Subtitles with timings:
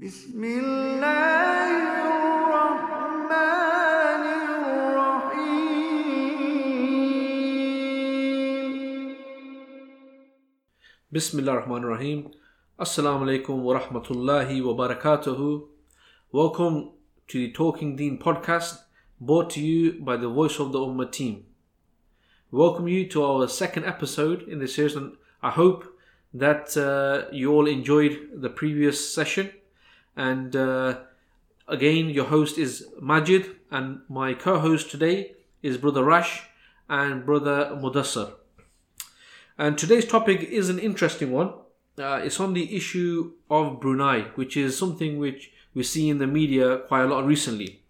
[0.00, 1.70] بسم الله
[2.02, 3.30] الرحمن
[4.74, 5.54] الرحيم
[11.12, 12.32] Bismillah ar-Rahman ar-Rahim.
[12.76, 15.68] Assalamu alaikum wa rahmatullahi wa barakatuhu.
[16.32, 16.90] Welcome
[17.28, 18.80] to the Talking Deen podcast
[19.20, 21.44] brought to you by the Voice of the Ummah team.
[22.50, 25.86] Welcome you to our second episode in this series and I hope
[26.32, 29.52] that uh, you all enjoyed the previous session
[30.16, 30.98] and uh,
[31.68, 36.42] again your host is Majid and my co-host today is brother Rash
[36.88, 38.34] and brother Mudassar.
[39.56, 41.54] And today's topic is an interesting one.
[41.96, 46.26] Uh, it's on the issue of Brunei, which is something which we see in the
[46.26, 47.82] media quite a lot recently.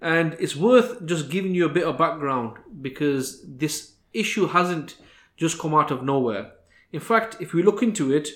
[0.00, 4.96] And it's worth just giving you a bit of background because this issue hasn't
[5.36, 6.52] just come out of nowhere.
[6.92, 8.28] In fact, if we look into it,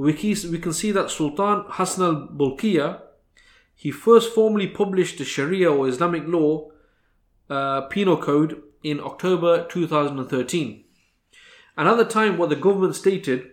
[0.00, 3.02] we can see that Sultan Hassanal Bolkiah
[3.74, 6.70] he first formally published the Sharia or Islamic law
[7.48, 10.84] uh, penal code in October 2013.
[11.76, 13.50] And at the time, what the government stated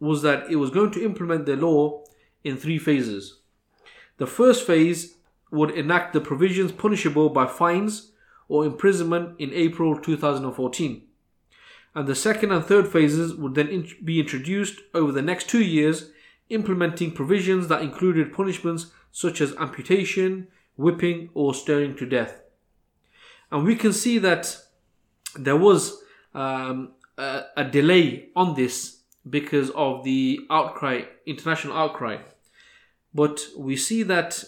[0.00, 2.04] was that it was going to implement the law
[2.42, 3.40] in three phases.
[4.16, 5.18] The first phase
[5.52, 8.12] would enact the provisions punishable by fines
[8.48, 11.02] or imprisonment in April 2014.
[11.94, 15.62] And the second and third phases would then in- be introduced over the next two
[15.62, 16.10] years,
[16.48, 22.40] implementing provisions that included punishments such as amputation, whipping, or stoning to death.
[23.50, 24.56] And we can see that
[25.34, 26.02] there was
[26.34, 32.18] um, a, a delay on this because of the outcry, international outcry.
[33.12, 34.44] But we see that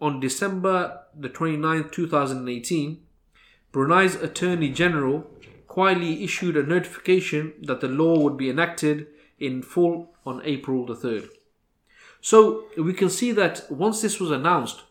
[0.00, 3.02] on December the 29th, 2018,
[3.72, 5.30] Brunei's Attorney General
[5.78, 9.06] quietly issued a notification that the law would be enacted
[9.38, 11.28] in full on April the 3rd.
[12.20, 14.82] So we can see that once this was announced,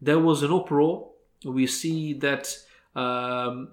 [0.00, 1.10] there was an uproar.
[1.44, 2.56] We see that
[2.96, 3.72] um,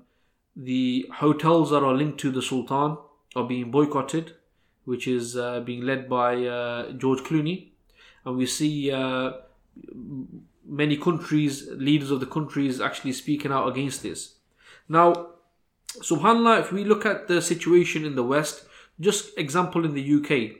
[0.57, 2.97] the hotels that are linked to the Sultan
[3.37, 4.33] are being boycotted,
[4.83, 7.69] which is uh, being led by uh, George Clooney.
[8.25, 9.31] And we see uh,
[10.67, 14.33] many countries, leaders of the countries, actually speaking out against this.
[14.89, 15.38] Now,
[15.97, 18.65] subhanallah, if we look at the situation in the West,
[18.99, 20.57] just example in the UK,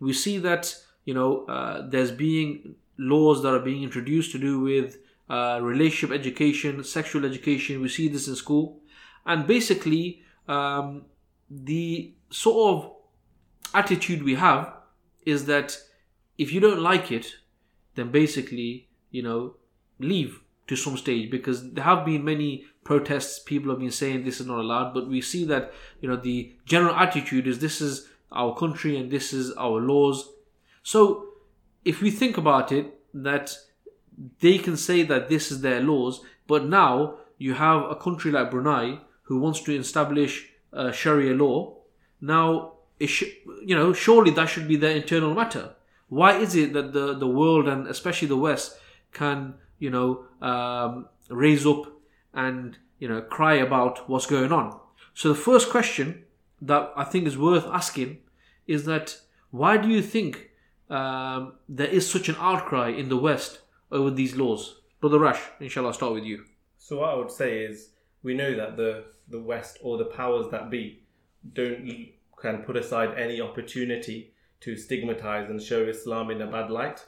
[0.00, 0.74] we see that
[1.04, 6.14] you know uh, there's being laws that are being introduced to do with uh, relationship
[6.14, 7.80] education, sexual education.
[7.80, 8.80] We see this in school,
[9.26, 11.06] and basically um,
[11.50, 12.92] the sort of
[13.74, 14.72] attitude we have
[15.26, 15.76] is that
[16.36, 17.36] if you don't like it,
[17.94, 19.56] then basically you know
[19.98, 24.40] leave to some stage because there have been many protests people have been saying this
[24.40, 28.08] is not allowed but we see that you know the general attitude is this is
[28.32, 30.30] our country and this is our laws.
[30.82, 31.26] So
[31.84, 33.54] if we think about it that
[34.40, 38.50] they can say that this is their laws but now you have a country like
[38.50, 40.48] Brunei who wants to establish
[40.92, 41.76] Sharia law.
[42.22, 42.72] Now
[43.04, 43.34] sh-
[43.70, 45.74] you know surely that should be their internal matter.
[46.08, 48.78] Why is it that the the world and especially the west
[49.12, 51.97] can you know um, raise up
[52.34, 54.78] and you know cry about what's going on
[55.14, 56.24] so the first question
[56.60, 58.18] that i think is worth asking
[58.66, 59.18] is that
[59.50, 60.50] why do you think
[60.90, 65.88] um, there is such an outcry in the west over these laws brother rash inshallah
[65.88, 66.44] i'll start with you
[66.88, 67.90] So what I would say is
[68.22, 71.02] we know that the the West or the powers that be
[71.52, 71.86] don't
[72.40, 77.04] can put aside any opportunity to stigmatize and show Islam in a bad light.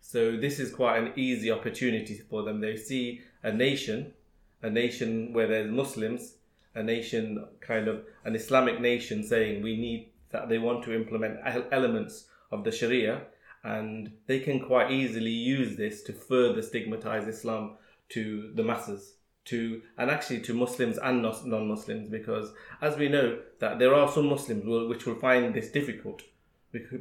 [0.00, 2.62] So this is quite an easy opportunity for them.
[2.62, 4.14] They see a nation,
[4.62, 6.34] a nation where there's Muslims,
[6.74, 11.40] a nation kind of an Islamic nation saying we need that they want to implement
[11.72, 13.22] elements of the Sharia
[13.62, 17.76] and they can quite easily use this to further stigmatize Islam
[18.10, 19.14] to the masses
[19.46, 24.10] to and actually to Muslims and non- non-Muslims because as we know that there are
[24.10, 26.22] some Muslims will, which will find this difficult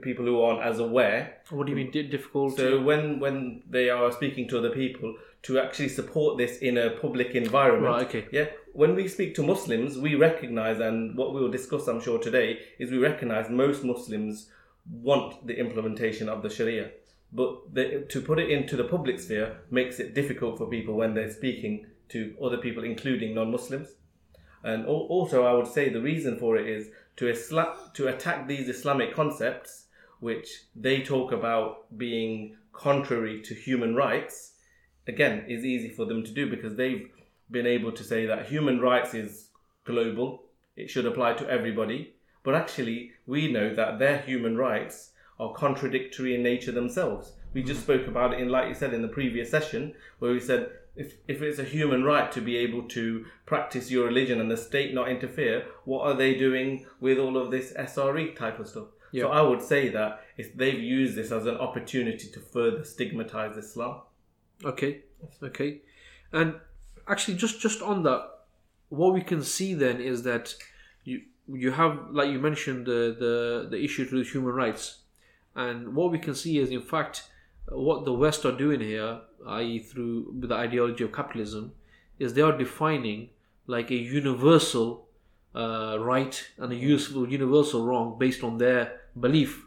[0.01, 1.37] people who aren't as aware.
[1.51, 2.57] What do you mean difficult?
[2.57, 6.91] So when when they are speaking to other people to actually support this in a
[6.91, 8.27] public environment Right, okay.
[8.31, 12.19] yeah when we speak to Muslims we recognize and what we will discuss I'm sure
[12.19, 14.49] today is we recognize most Muslims
[14.89, 16.91] want the implementation of the Sharia
[17.31, 21.13] but the, to put it into the public sphere makes it difficult for people when
[21.13, 23.89] they're speaking to other people including non-Muslims
[24.63, 28.67] and also, I would say the reason for it is to isla- to attack these
[28.67, 29.85] Islamic concepts,
[30.19, 34.53] which they talk about being contrary to human rights.
[35.09, 37.09] Again, is easy for them to do because they've
[37.49, 39.49] been able to say that human rights is
[39.83, 40.43] global;
[40.75, 42.13] it should apply to everybody.
[42.43, 47.33] But actually, we know that their human rights are contradictory in nature themselves.
[47.53, 50.39] We just spoke about it in, like you said, in the previous session, where we
[50.39, 54.51] said if, if it's a human right to be able to practice your religion and
[54.51, 58.67] the state not interfere, what are they doing with all of this SRE type of
[58.67, 58.87] stuff?
[59.11, 59.23] Yeah.
[59.23, 63.57] So I would say that if they've used this as an opportunity to further stigmatize
[63.57, 64.01] Islam.
[64.63, 65.03] Okay,
[65.41, 65.81] okay,
[66.33, 66.55] and
[67.07, 68.21] actually, just just on that,
[68.89, 70.53] what we can see then is that
[71.05, 74.99] you you have like you mentioned the the the issue to human rights,
[75.55, 77.29] and what we can see is in fact
[77.69, 81.71] what the West are doing here, i.e., through the ideology of capitalism,
[82.17, 83.29] is they are defining
[83.67, 85.07] like a universal
[85.55, 89.65] uh, right and a useful universal wrong based on their belief,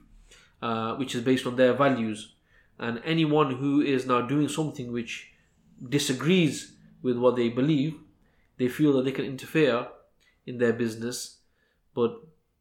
[0.60, 2.34] uh, which is based on their values
[2.78, 5.32] and anyone who is now doing something which
[5.88, 6.72] disagrees
[7.02, 7.94] with what they believe,
[8.58, 9.86] they feel that they can interfere
[10.46, 11.38] in their business,
[11.94, 12.20] but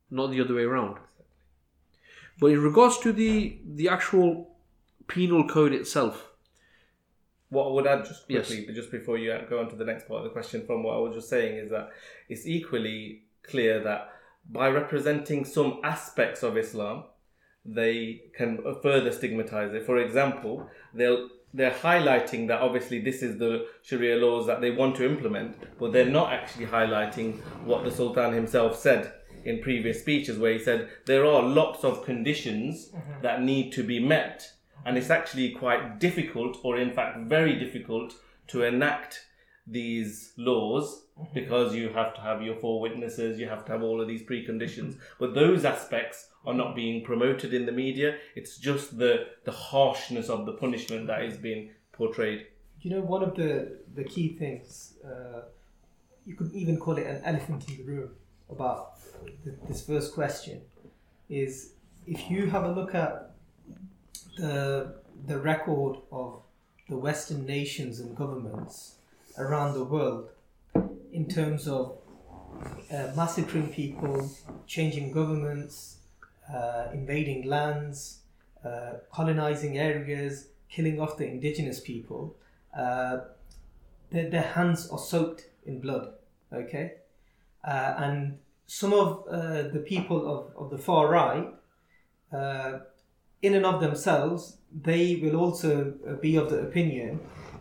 [0.10, 0.98] not the other way around.
[2.40, 4.56] But in regards to the the actual
[5.08, 6.28] penal code itself,
[7.50, 8.48] What I would add just Yes.
[8.48, 10.84] quickly, but just before you go on to the next part of the question, from
[10.84, 11.92] what I was just saying, is that
[12.30, 14.10] it's equally clear that
[14.50, 17.04] by representing some aspects of Islam,
[17.66, 19.86] they can further stigmatize it.
[19.86, 24.96] For example, they'll they're highlighting that obviously this is the Sharia laws that they want
[24.96, 29.14] to implement, but they're not actually highlighting what the Sultan himself said
[29.44, 33.22] in previous speeches, where he said there are lots of conditions mm-hmm.
[33.22, 34.50] that need to be met,
[34.86, 38.14] and it's actually quite difficult, or in fact very difficult,
[38.48, 39.26] to enact
[39.68, 44.02] these laws because you have to have your four witnesses, you have to have all
[44.02, 44.98] of these preconditions.
[45.20, 48.18] But those aspects are not being promoted in the media.
[48.36, 52.48] It's just the the harshness of the punishment that is being portrayed.
[52.82, 55.42] You know, one of the, the key things, uh,
[56.26, 58.10] you could even call it an elephant in the room
[58.50, 58.98] about
[59.44, 60.62] th- this first question,
[61.30, 61.74] is
[62.08, 63.32] if you have a look at
[64.38, 64.96] the,
[65.28, 66.42] the record of
[66.90, 68.96] the Western nations and governments
[69.38, 70.30] around the world
[71.12, 71.98] in terms of
[72.92, 74.30] uh, massacring people,
[74.68, 75.98] changing governments,
[76.54, 78.20] uh, invading lands,
[78.66, 82.36] uh, colonizing areas, killing off the indigenous people,
[82.78, 83.20] uh,
[84.12, 86.14] their, their hands are soaked in blood.
[86.54, 86.94] Okay,
[87.64, 88.38] uh, and
[88.68, 91.48] some of uh, the people of, of the far right,
[93.42, 97.20] in and of themselves, they will also be of the opinion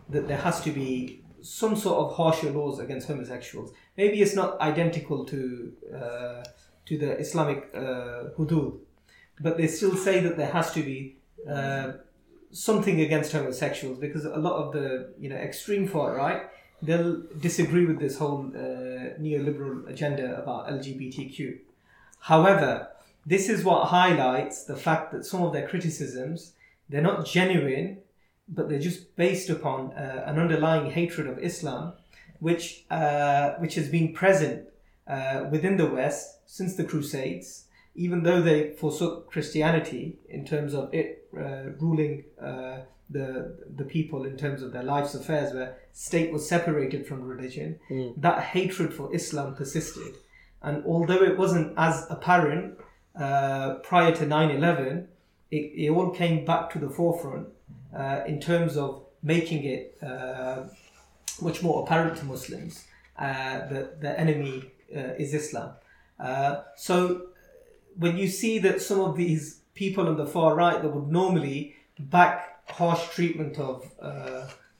[0.09, 3.71] that there has to be some sort of harsher laws against homosexuals.
[3.97, 6.43] Maybe it's not identical to uh,
[6.85, 8.79] to the Islamic uh, hudud,
[9.39, 11.17] but they still say that there has to be
[11.49, 11.93] uh,
[12.51, 16.43] something against homosexuals because a lot of the you know extreme far right
[16.81, 18.59] they'll disagree with this whole uh,
[19.19, 21.59] neoliberal agenda about LGBTQ.
[22.21, 22.89] However,
[23.23, 26.53] this is what highlights the fact that some of their criticisms
[26.91, 27.99] they're not genuine,
[28.47, 31.93] but they're just based upon uh, an underlying hatred of Islam,
[32.39, 34.67] which uh, which has been present
[35.07, 37.65] uh, within the West since the Crusades.
[37.93, 42.79] Even though they forsook Christianity in terms of it uh, ruling uh,
[43.09, 47.79] the the people in terms of their life's affairs, where state was separated from religion,
[48.17, 50.15] that hatred for Islam persisted.
[50.61, 52.77] And although it wasn't as apparent
[53.15, 55.07] uh, prior to 9 11,
[55.49, 57.47] it, it all came back to the forefront
[57.95, 60.63] uh, in terms of making it uh,
[61.41, 62.85] much more apparent to Muslims
[63.17, 65.71] uh, that the enemy uh, is Islam.
[66.19, 67.27] Uh, so
[67.97, 71.75] when you see that some of these people on the far right that would normally
[71.99, 73.85] back harsh treatment of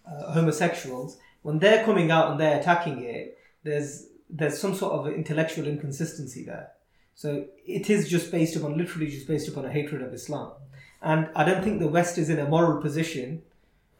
[0.06, 5.68] homosexuals, when they're coming out and they're attacking it, there's there's some sort of intellectual
[5.68, 6.72] inconsistency there.
[7.15, 10.53] So it is just based upon literally just based upon a hatred of Islam,
[11.01, 13.41] and I don't think the West is in a moral position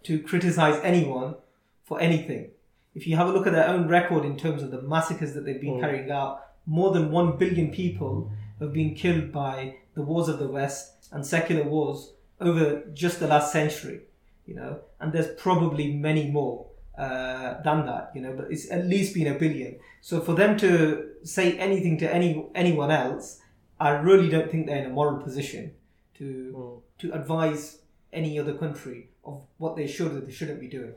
[0.03, 1.36] to criticize anyone
[1.84, 2.51] for anything.
[2.93, 5.46] If you have a look at their own record in terms of the massacres that
[5.46, 10.27] they've been carrying out, more than one billion people have been killed by the wars
[10.27, 14.01] of the West and secular wars over just the last century.
[14.46, 16.67] You know, and there's probably many more
[16.98, 18.12] uh, than that.
[18.13, 19.79] You know, but it's at least been a billion.
[20.01, 23.39] So for them to say anything to any anyone else,
[23.79, 25.74] I really don't think they're in a moral position
[26.15, 27.79] to to advise
[28.13, 30.93] any other country of what they should or they shouldn't be doing.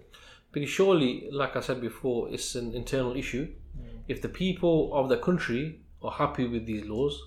[0.53, 3.49] Because surely, like I said before, it's an internal issue.
[3.49, 4.01] Mm.
[4.09, 7.21] If the people of the country are happy with these laws,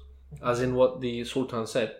[0.44, 1.96] as in what the Sultan said,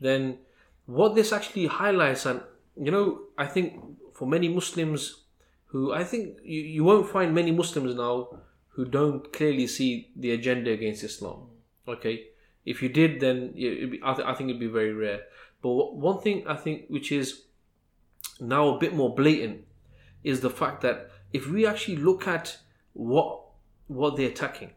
[0.00, 0.38] then
[0.86, 2.40] what this actually highlights, and
[2.76, 3.80] you know, I think
[4.14, 5.22] for many Muslims
[5.66, 8.28] who I think you, you won't find many Muslims now
[8.70, 11.36] who don't clearly see the agenda against Islam.
[11.86, 11.92] Mm.
[11.94, 12.26] Okay,
[12.64, 15.22] if you did, then it'd be, I, th- I think it'd be very rare.
[15.62, 17.42] But one thing I think which is
[18.40, 19.64] now a bit more blatant
[20.22, 22.58] is the fact that if we actually look at
[22.92, 23.42] what
[23.86, 24.70] what they're attacking,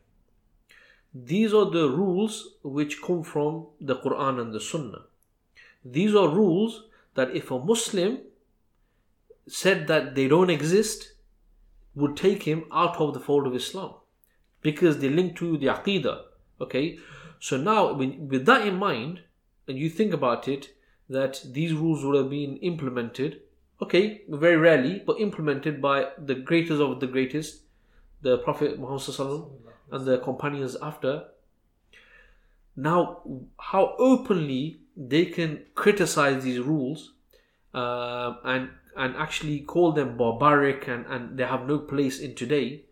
[1.13, 5.05] these are the rules which come from the Quran and the Sunnah.
[5.83, 6.83] These are rules
[7.15, 8.19] that if a Muslim
[9.47, 11.13] said that they don't exist,
[11.95, 13.93] would take him out of the fold of Islam
[14.61, 16.21] because they link to the Aqidah.
[16.61, 16.99] Okay,
[17.39, 19.21] so now with that in mind,
[19.69, 20.73] and you think about it,
[21.09, 23.41] that these rules would have been implemented,
[23.81, 27.61] okay, very rarely, but implemented by the greatest of the greatest,
[28.21, 29.45] the Prophet Muhammad
[29.91, 31.25] and the companions after.
[32.75, 33.21] Now,
[33.59, 37.13] how openly they can criticize these rules
[37.73, 42.85] uh, and and actually call them barbaric and, and they have no place in today,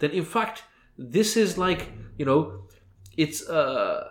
[0.00, 0.64] then in fact
[0.98, 2.64] this is like you know
[3.16, 4.08] it's uh,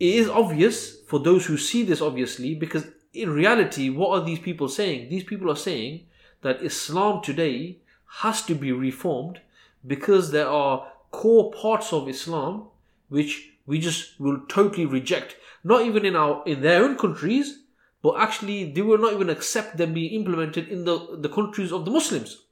[0.00, 4.38] it is obvious for those who see this obviously because in reality what are these
[4.38, 5.08] people saying?
[5.08, 6.06] These people are saying
[6.42, 7.78] that Islam today
[8.20, 9.40] has to be reformed
[9.86, 12.68] because there are core parts of Islam
[13.08, 15.36] which we just will totally reject.
[15.62, 17.60] Not even in our in their own countries,
[18.02, 21.84] but actually they will not even accept them being implemented in the, the countries of
[21.84, 22.42] the Muslims.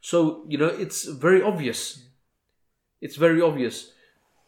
[0.00, 2.04] So, you know, it's very obvious.
[3.00, 3.92] It's very obvious.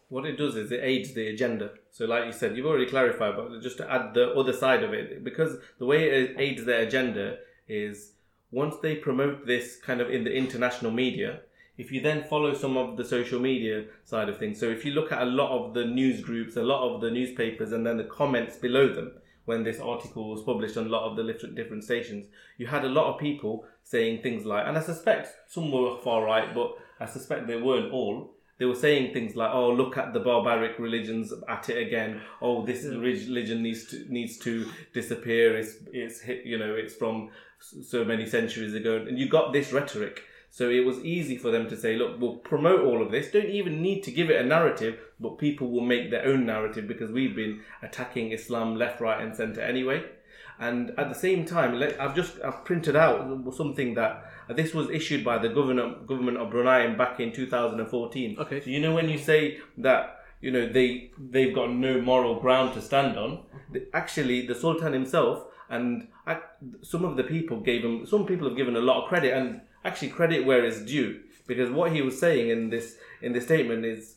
[0.09, 1.71] What it does is it aids the agenda.
[1.93, 4.95] So, like you said, you've already clarified, but just to add the other side of
[4.95, 7.37] it, because the way it aids their agenda
[7.69, 8.13] is
[8.51, 11.41] once they promote this kind of in the international media,
[11.77, 14.93] if you then follow some of the social media side of things, so if you
[14.93, 17.99] look at a lot of the news groups, a lot of the newspapers, and then
[17.99, 19.13] the comments below them,
[19.45, 22.85] when this article was published on a lot of the different different stations, you had
[22.87, 26.75] a lot of people saying things like, and I suspect some were far right, but
[27.01, 28.35] I suspect they weren't all.
[28.59, 32.21] They were saying things like, "Oh, look at the barbaric religions at it again.
[32.41, 35.57] Oh, this religion needs to needs to disappear.
[35.57, 39.73] It's it's hit, you know it's from so many centuries ago." And you got this
[39.73, 40.23] rhetoric.
[40.51, 43.31] So it was easy for them to say, look, we'll promote all of this.
[43.31, 46.87] Don't even need to give it a narrative, but people will make their own narrative
[46.87, 50.05] because we've been attacking Islam left, right, and center anyway.
[50.63, 54.13] And at the same time, I've just I've printed out something that
[54.49, 58.39] uh, this was issued by the government government of Brunei back in 2014.
[58.39, 58.61] Okay.
[58.61, 62.75] So you know when you say that you know they they've got no moral ground
[62.75, 63.41] to stand on,
[63.93, 66.07] actually the Sultan himself and
[66.83, 69.63] some of the people gave him some people have given a lot of credit and
[69.85, 73.85] actually credit where it's due because what he was saying in this in this statement
[73.85, 74.17] is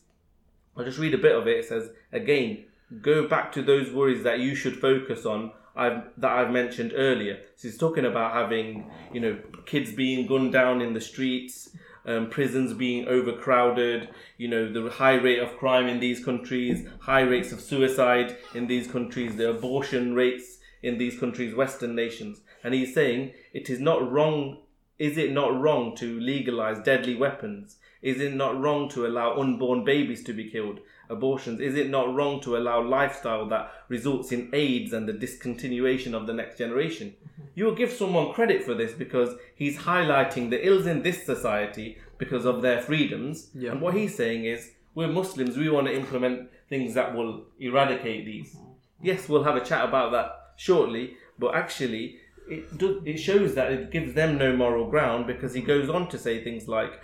[0.78, 1.58] I'll just read a bit of it.
[1.58, 2.66] It says again,
[3.02, 5.52] go back to those worries that you should focus on.
[5.76, 7.40] I've, that I've mentioned earlier.
[7.56, 11.70] So he's talking about having, you know, kids being gunned down in the streets,
[12.06, 17.22] um, prisons being overcrowded, you know, the high rate of crime in these countries, high
[17.22, 22.42] rates of suicide in these countries, the abortion rates in these countries, Western nations.
[22.64, 24.60] And he's saying it is not wrong
[24.98, 27.78] is it not wrong to legalize deadly weapons?
[28.02, 30.80] Is it not wrong to allow unborn babies to be killed?
[31.10, 31.60] Abortions?
[31.60, 36.28] Is it not wrong to allow lifestyle that results in AIDS and the discontinuation of
[36.28, 37.10] the next generation?
[37.10, 37.48] Mm-hmm.
[37.56, 41.98] You will give someone credit for this because he's highlighting the ills in this society
[42.18, 43.50] because of their freedoms.
[43.54, 43.72] Yeah.
[43.72, 48.26] And what he's saying is, we're Muslims, we want to implement things that will eradicate
[48.26, 48.56] these.
[48.56, 48.72] Mm-hmm.
[49.02, 53.72] Yes, we'll have a chat about that shortly, but actually, it do, it shows that
[53.72, 57.00] it gives them no moral ground because he goes on to say things like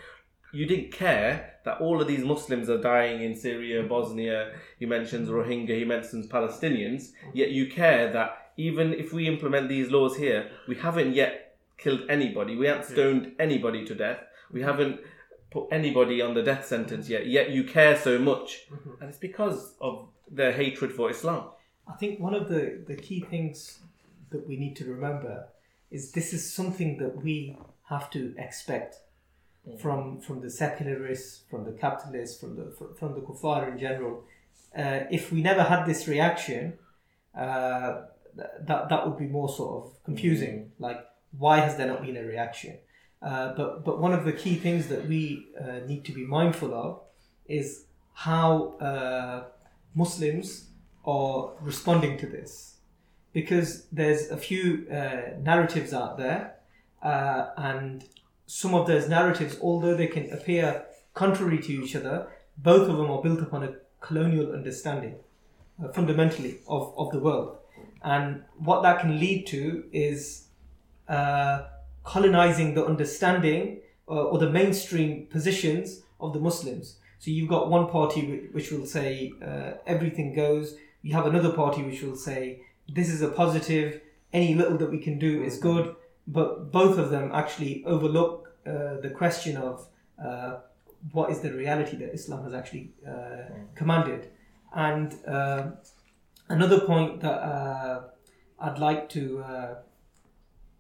[0.54, 4.54] you didn't care that all of these Muslims are dying in Syria, Bosnia.
[4.80, 7.12] He mentions Rohingya, he mentions Palestinians.
[7.34, 12.02] Yet you care that even if we implement these laws here, we haven't yet killed
[12.10, 12.56] anybody.
[12.56, 14.20] We haven't stoned anybody to death.
[14.52, 15.00] We haven't
[15.52, 17.28] put anybody on the death sentence yet.
[17.28, 19.02] Yet you care so much, mm-hmm.
[19.02, 21.50] and it's because of their hatred for Islam.
[21.88, 23.80] I think one of the, the key things
[24.30, 25.48] that we need to remember
[25.90, 27.58] is this is something that we
[27.90, 28.96] have to expect
[29.80, 34.24] from from the secularists, from the capitalists, from the from the kuffar in general.
[34.76, 36.74] Uh, if we never had this reaction,
[37.36, 38.04] uh,
[38.36, 40.72] that that would be more sort of confusing.
[40.80, 41.06] Like,
[41.38, 42.78] why has there not been a reaction?
[43.22, 46.74] Uh, but but one of the key things that we uh, need to be mindful
[46.74, 47.02] of
[47.46, 49.44] is how uh,
[49.94, 50.70] Muslims
[51.06, 52.78] are responding to this
[53.34, 56.56] because there's a few uh, narratives out there,
[57.02, 58.06] uh, and
[58.52, 62.28] some of those narratives, although they can appear contrary to each other,
[62.58, 65.16] both of them are built upon a colonial understanding,
[65.82, 67.56] uh, fundamentally, of, of the world.
[68.04, 70.48] And what that can lead to is
[71.08, 71.64] uh,
[72.04, 73.80] colonizing the understanding
[74.10, 76.98] uh, or the mainstream positions of the Muslims.
[77.20, 80.76] So you've got one party which will say uh, everything goes.
[81.04, 84.02] You have another party which will say this is a positive.
[84.34, 85.96] Any little that we can do is good.
[86.28, 89.88] but both of them actually overlook uh, the question of
[90.24, 90.58] uh,
[91.12, 93.44] what is the reality that Islam has actually uh,
[93.76, 94.30] commanded.
[94.74, 95.72] And uh,
[96.48, 98.02] another point that uh,
[98.60, 99.76] I'd like to uh,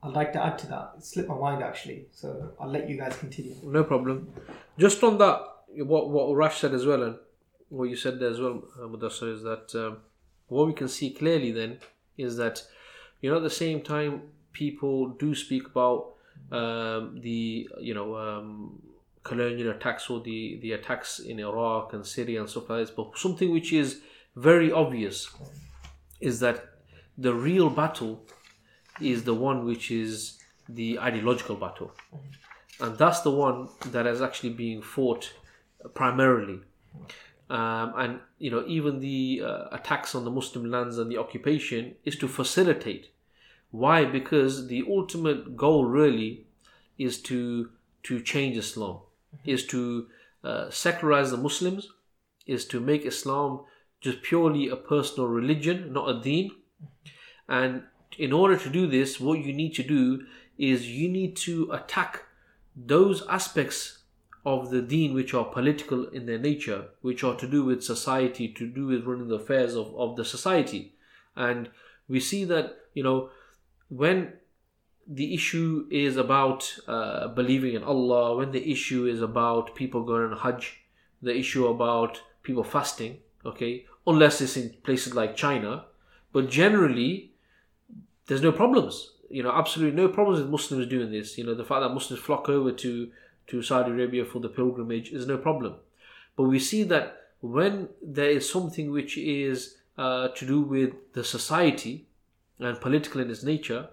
[0.04, 0.94] I'd like to add to that.
[0.98, 3.56] It slipped my mind actually, so I'll let you guys continue.
[3.64, 4.32] No problem.
[4.78, 7.16] Just on that, what what Rash said as well, and
[7.70, 9.98] what you said there as well, Mudassar, is that um,
[10.48, 11.80] what we can see clearly then
[12.18, 12.64] is that
[13.22, 14.22] you know at the same time
[14.54, 16.14] people do speak about
[16.52, 18.82] um, the you know um,
[19.24, 23.18] colonial attacks or the the attacks in Iraq and Syria and stuff like this, but
[23.18, 24.02] something which is
[24.36, 25.30] very obvious
[26.20, 26.66] is that
[27.18, 28.24] the real battle
[29.00, 31.92] is the one which is the ideological battle
[32.82, 35.32] and that's the one that is actually being fought
[35.94, 36.60] primarily.
[37.50, 41.96] Um, and you know, even the uh, attacks on the Muslim lands and the occupation
[42.06, 43.10] is to facilitate.
[43.72, 44.06] Why?
[44.06, 46.46] Because the ultimate goal really
[46.98, 47.70] is to
[48.04, 49.00] to change Islam,
[49.46, 50.08] is to
[50.44, 51.90] uh, secularize the Muslims,
[52.48, 53.62] is to make Islam
[54.02, 56.52] just purely a personal religion, not a deen.
[57.48, 57.84] And
[58.18, 60.26] in order to do this, what you need to do
[60.58, 62.24] is you need to attack
[62.76, 64.00] those aspects
[64.44, 68.48] of the deen which are political in their nature, which are to do with society,
[68.48, 70.96] to do with running the affairs of, of the society.
[71.36, 71.70] And
[72.08, 73.30] we see that, you know,
[73.92, 74.34] when
[75.06, 80.32] the issue is about uh, believing in Allah, when the issue is about people going
[80.32, 80.80] on Hajj,
[81.22, 85.86] the issue about people fasting, okay, unless it's in places like China,
[86.32, 87.34] but generally,
[88.28, 89.12] there's no problems.
[89.30, 91.38] You know, absolutely no problems with Muslims doing this.
[91.38, 93.12] You know, the fact that Muslims flock over to
[93.48, 95.76] to Saudi Arabia for the pilgrimage is no problem.
[96.38, 101.24] But we see that when there is something which is uh, to do with the
[101.26, 102.08] society
[102.62, 103.90] and political in its nature,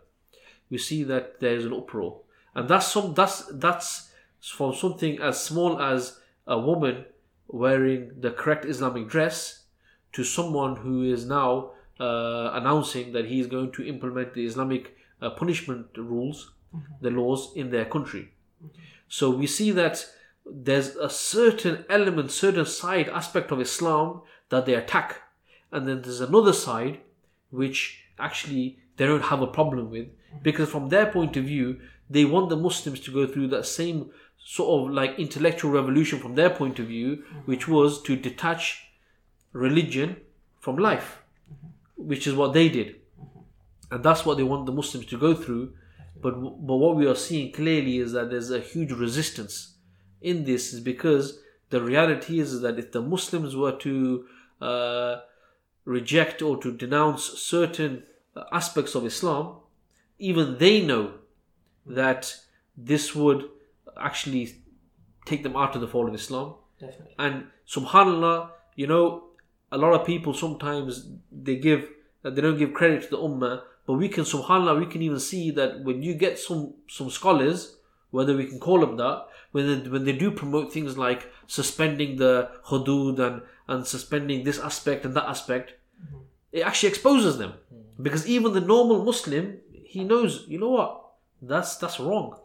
[0.71, 2.21] we see that there is an uproar,
[2.55, 4.11] and that's some that's that's
[4.41, 7.05] from something as small as a woman
[7.49, 9.65] wearing the correct Islamic dress
[10.13, 14.97] to someone who is now uh, announcing that he is going to implement the Islamic
[15.21, 16.53] uh, punishment rules,
[17.01, 18.33] the laws in their country.
[19.09, 20.07] So we see that
[20.45, 25.23] there's a certain element, certain side aspect of Islam that they attack,
[25.73, 27.01] and then there's another side
[27.51, 30.09] which actually they don't have a problem with
[30.43, 31.79] because from their point of view
[32.11, 34.11] they want the Muslims to go through that same
[34.45, 38.89] sort of like intellectual revolution from their point of view, which was to detach
[39.53, 40.17] religion
[40.59, 41.19] from life,
[41.97, 42.97] which is what they did,
[43.91, 45.73] and that's what they want the Muslims to go through.
[46.21, 49.75] But but what we are seeing clearly is that there's a huge resistance
[50.21, 54.25] in this, is because the reality is that if the Muslims were to
[54.61, 55.17] uh,
[55.85, 58.03] reject or to denounce certain
[58.53, 59.57] aspects of Islam,
[60.19, 61.15] even they know
[61.87, 62.35] that
[62.77, 63.49] this would
[64.01, 64.63] actually
[65.27, 66.55] take them out of the fold of Islam.
[66.81, 67.15] Definitely.
[67.19, 69.25] And subhanallah, you know,
[69.71, 71.89] a lot of people sometimes they give
[72.23, 75.51] they don't give credit to the ummah, but we can subhanallah we can even see
[75.53, 77.77] that when you get some some scholars,
[78.11, 82.17] whether we can call them that, when they, when they do promote things like suspending
[82.17, 86.23] the hudud and and suspending this aspect and that aspect, mm-hmm.
[86.53, 87.53] It actually exposes them
[88.01, 91.05] because even the normal Muslim he knows you know what
[91.43, 92.37] that's that's wrong.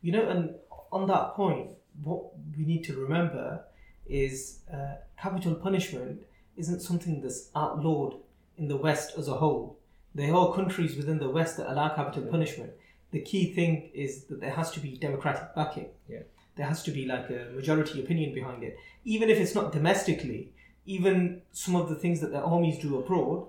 [0.00, 0.54] You know, and
[0.90, 1.70] on that point,
[2.02, 2.22] what
[2.56, 3.64] we need to remember
[4.06, 6.22] is uh, capital punishment
[6.56, 8.14] isn't something that's outlawed
[8.58, 9.78] in the West as a whole.
[10.14, 12.72] There are countries within the West that allow capital punishment.
[13.12, 15.88] The key thing is that there has to be democratic backing.
[16.08, 16.20] Yeah.
[16.56, 18.76] There has to be like a majority opinion behind it.
[19.04, 20.52] Even if it's not domestically,
[20.86, 23.46] even some of the things that the armies do abroad,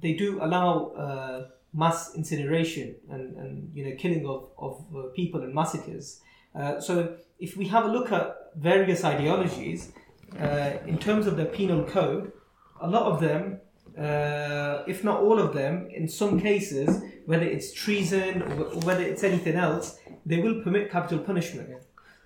[0.00, 5.42] they do allow uh, mass incineration and, and you know killing of, of uh, people
[5.42, 6.20] and massacres.
[6.54, 9.92] Uh, so if we have a look at various ideologies,
[10.40, 12.32] uh, in terms of the penal code,
[12.80, 13.60] a lot of them,
[13.98, 19.22] uh, if not all of them, in some cases, whether it's treason or whether it's
[19.22, 21.70] anything else, they will permit capital punishment.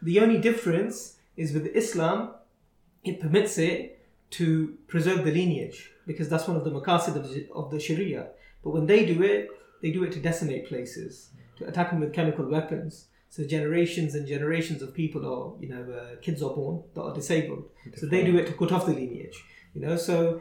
[0.03, 2.35] The only difference is with Islam,
[3.05, 3.96] it permits it
[4.31, 8.29] to preserve the lineage because that's one of the maqasid of the, of the Sharia.
[8.63, 9.49] But when they do it,
[9.83, 13.07] they do it to decimate places, to attack them with chemical weapons.
[13.29, 17.15] So generations and generations of people are, you know, uh, kids are born that are
[17.15, 17.65] disabled.
[17.97, 19.45] So they do it to cut off the lineage.
[19.75, 20.41] You know, so uh,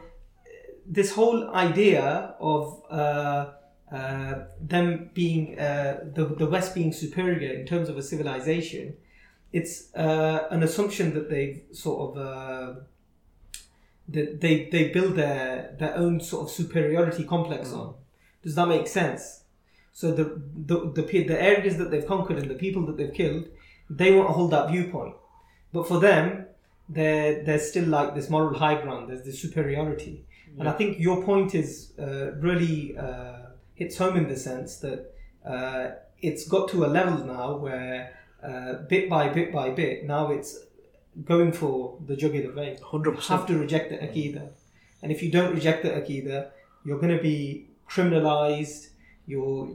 [0.86, 3.50] this whole idea of uh,
[3.92, 8.96] uh, them being uh, the the West being superior in terms of a civilization,
[9.52, 12.78] it's uh, an assumption that they've sort of
[14.08, 17.94] that they they build their their own sort of superiority complex on.
[18.42, 19.42] Does that make sense?
[19.92, 23.48] So the, the the the areas that they've conquered and the people that they've killed,
[23.88, 25.14] they want to hold that viewpoint.
[25.72, 26.46] But for them,
[26.88, 29.08] there there's still like this moral high ground.
[29.08, 30.26] There's this superiority,
[30.58, 33.36] and I think your point is uh, really uh,
[33.74, 35.12] hits home in the sense that
[35.44, 35.90] uh,
[36.20, 40.65] it's got to a level now where uh, bit by bit by bit now it's
[41.24, 42.78] going for the jugular vein.
[42.78, 44.50] Hundred You have to reject the Aqidah.
[45.02, 46.50] And if you don't reject the Aqidah,
[46.84, 48.88] you're going to be criminalized.
[49.26, 49.70] You're,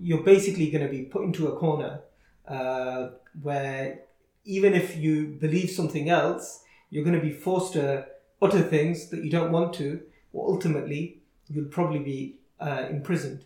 [0.00, 2.00] you're basically going to be put into a corner
[2.46, 3.08] uh,
[3.42, 4.00] where
[4.44, 8.06] even if you believe something else, you're going to be forced to
[8.42, 13.44] utter things that you don't want to, or ultimately, you'll probably be uh, imprisoned.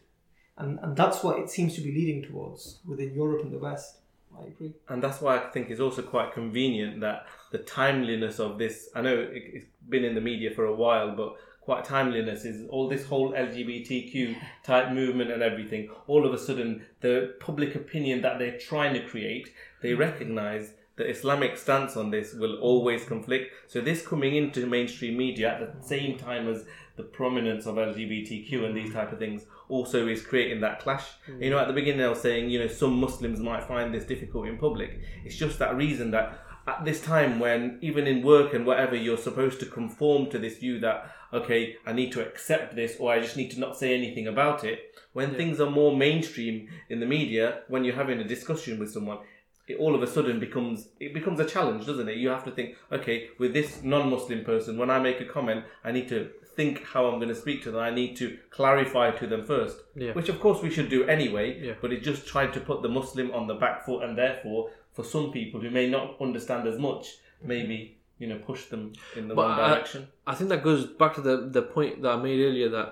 [0.57, 3.99] And, and that's what it seems to be leading towards within Europe and the West.
[4.41, 4.75] I agree.
[4.89, 8.89] and that's why I think it's also quite convenient that the timeliness of this.
[8.95, 12.67] I know it, it's been in the media for a while, but quite timeliness is
[12.71, 15.91] all this whole LGBTQ type movement and everything.
[16.07, 21.09] All of a sudden, the public opinion that they're trying to create, they recognise the
[21.09, 23.53] Islamic stance on this will always conflict.
[23.69, 26.65] So this coming into mainstream media at the same time as
[26.97, 31.05] the prominence of LGBTQ and these type of things also is creating that clash.
[31.27, 31.51] You mm.
[31.51, 34.47] know, at the beginning I was saying, you know, some Muslims might find this difficult
[34.47, 35.01] in public.
[35.25, 39.17] It's just that reason that at this time when even in work and whatever you're
[39.17, 43.21] supposed to conform to this view that okay, I need to accept this or I
[43.21, 44.95] just need to not say anything about it.
[45.13, 49.19] When things are more mainstream in the media, when you're having a discussion with someone,
[49.67, 52.17] it all of a sudden becomes it becomes a challenge, doesn't it?
[52.17, 55.93] You have to think, okay, with this non-Muslim person, when I make a comment, I
[55.93, 57.81] need to think how I'm going to speak to them.
[57.81, 58.27] I need to
[58.59, 60.13] clarify to them first, Yeah.
[60.19, 61.47] which of course we should do anyway.
[61.67, 61.75] Yeah.
[61.83, 64.61] But it just tried to put the Muslim on the back foot, and therefore,
[64.97, 67.05] for some people who may not understand as much,
[67.53, 67.79] maybe
[68.19, 68.83] you know push them
[69.19, 70.01] in the But wrong I- direction.
[70.27, 72.89] I think that goes back to the the point that I made earlier that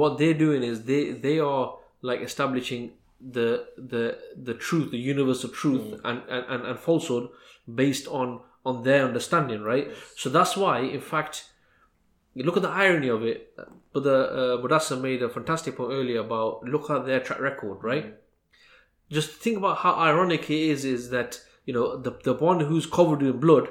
[0.00, 1.64] what they're doing is they they are
[2.10, 2.82] like establishing
[3.36, 3.48] the
[3.92, 4.04] the
[4.48, 6.00] the truth, the universal truth mm.
[6.08, 7.28] and, and, and, and falsehood
[7.82, 9.86] based on on their understanding, right?
[10.16, 11.34] So that's why, in fact,
[12.34, 13.54] you look at the irony of it.
[13.92, 18.14] But the uh, made a fantastic point earlier about look at their track record, right?
[19.10, 20.84] Just think about how ironic it is.
[20.84, 23.68] Is that you know the the one who's covered in blood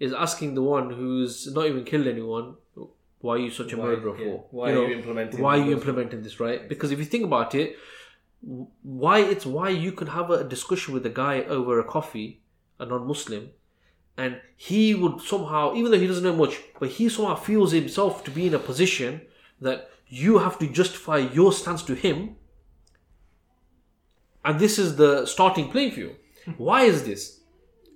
[0.00, 2.56] is asking the one who's not even killed anyone,
[3.20, 4.24] why are you such a Why- murderer yeah.
[4.24, 4.46] for?
[4.50, 5.66] Why You are you implementing Why are this?
[5.68, 6.68] you implementing this, right?
[6.68, 7.76] Because if you think about it,
[8.82, 12.42] why it's why you can have a discussion with a guy over a coffee,
[12.78, 13.50] a non-Muslim,
[14.16, 18.24] and he would somehow, even though he doesn't know much, but he somehow feels himself
[18.24, 19.22] to be in a position
[19.60, 22.36] that you have to justify your stance to him,
[24.44, 26.16] and this is the starting playing field.
[26.56, 27.40] Why is this?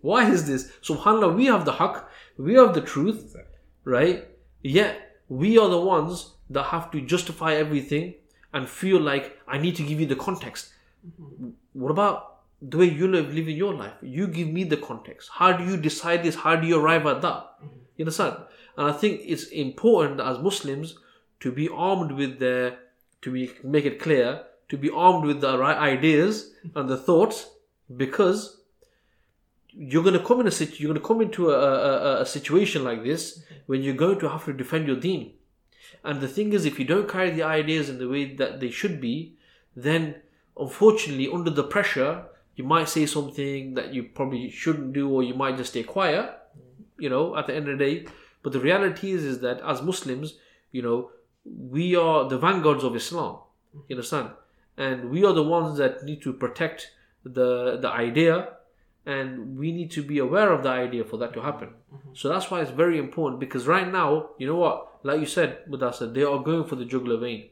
[0.00, 0.70] Why is this?
[0.82, 2.04] Subhanallah, we have the haqq,
[2.38, 3.36] we have the truth,
[3.84, 4.26] right?
[4.62, 8.14] Yet we are the ones that have to justify everything
[8.52, 10.72] and feel like I need to give you the context.
[11.06, 11.50] Mm-hmm.
[11.74, 12.27] What about
[12.60, 13.94] the way you live, in your life?
[14.02, 15.30] You give me the context.
[15.32, 16.34] How do you decide this?
[16.34, 17.54] How do you arrive at that?
[17.96, 18.36] You understand?
[18.76, 20.98] And I think it's important as Muslims
[21.40, 22.76] to be armed with the,
[23.22, 27.48] to be make it clear, to be armed with the right ideas and the thoughts,
[27.96, 28.60] because
[29.70, 32.26] you're going to come in a situ- you're going to come into a, a- a
[32.26, 35.32] situation like this when you're going to have to defend your deen.
[36.04, 38.70] And the thing is, if you don't carry the ideas in the way that they
[38.70, 39.36] should be,
[39.76, 40.16] then
[40.58, 42.24] unfortunately, under the pressure,
[42.58, 46.36] you might say something that you probably shouldn't do, or you might just stay quiet.
[46.98, 48.06] You know, at the end of the day.
[48.42, 50.34] But the reality is, is that as Muslims,
[50.72, 51.10] you know,
[51.44, 53.38] we are the vanguards of Islam.
[53.86, 54.30] You understand?
[54.76, 56.90] And we are the ones that need to protect
[57.24, 58.34] the the idea
[59.06, 61.70] and we need to be aware of the idea for that to happen.
[62.12, 65.64] So that's why it's very important because right now, you know what, like you said,
[65.70, 67.48] Mudassar, they are going for the jugular vein.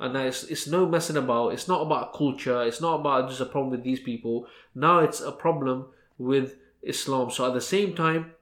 [0.00, 1.50] And it's, it's no messing about.
[1.50, 2.62] It's not about culture.
[2.62, 4.46] It's not about just a problem with these people.
[4.74, 5.86] Now it's a problem
[6.16, 7.30] with Islam.
[7.30, 8.32] So at the same time,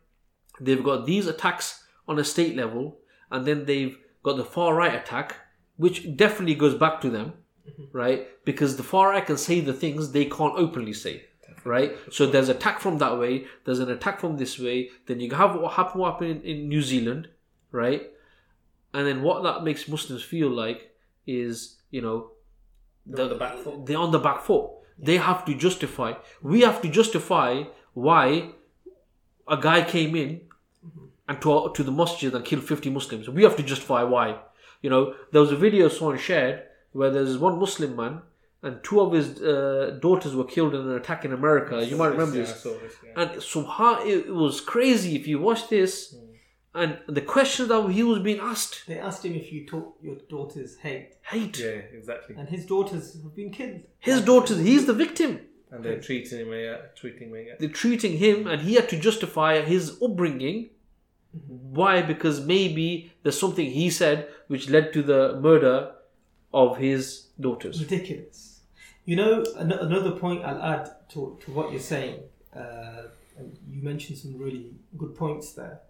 [0.60, 2.98] they've got these attacks on a state level,
[3.30, 5.36] and then they've got the far right attack,
[5.76, 7.34] which definitely goes back to them,
[7.68, 7.84] mm-hmm.
[7.96, 8.28] right?
[8.44, 11.24] Because the far right can say the things they can't openly say,
[11.64, 11.96] right?
[12.10, 14.90] So there's attack from that way, there's an attack from this way.
[15.06, 17.28] Then you have what happened, what happened in, in New Zealand,
[17.72, 18.10] right?
[18.94, 20.94] And then what that makes Muslims feel like
[21.28, 22.18] is, you know,
[23.06, 23.86] They're on the back foot.
[23.86, 24.66] they're on the back foot.
[25.08, 26.10] They have to justify.
[26.42, 27.50] We have to justify
[27.94, 28.50] why
[29.46, 30.30] a guy came in
[31.28, 33.28] and to, to the masjid and killed 50 Muslims.
[33.28, 34.26] We have to justify why.
[34.82, 36.62] You know, there was a video someone shared
[36.92, 38.22] where there's one Muslim man
[38.62, 41.84] and two of his uh, daughters were killed in an attack in America.
[41.90, 42.60] You might remember Yeah, I this.
[42.62, 43.20] saw this, yeah.
[43.22, 46.16] And subhan, it, it was crazy if you watch this.
[46.82, 50.16] And the question that he was being asked, They asked him if you taught your
[50.28, 51.58] daughters hate, hate.
[51.58, 52.34] Yeah, exactly.
[52.38, 53.80] and his daughters have been killed.
[53.98, 55.40] His daughters, he's the victim.
[55.70, 57.46] And they're treating him, yeah, treating me.
[57.48, 57.54] Yeah.
[57.60, 60.70] They're treating him, and he had to justify his upbringing.
[61.46, 62.00] Why?
[62.00, 65.92] Because maybe there's something he said which led to the murder
[66.54, 67.80] of his daughters.
[67.80, 68.60] ridiculous.
[69.04, 72.20] You know, an- another point I'll add to, to what you're saying,
[72.56, 73.02] uh,
[73.38, 75.80] and you mentioned some really good points there,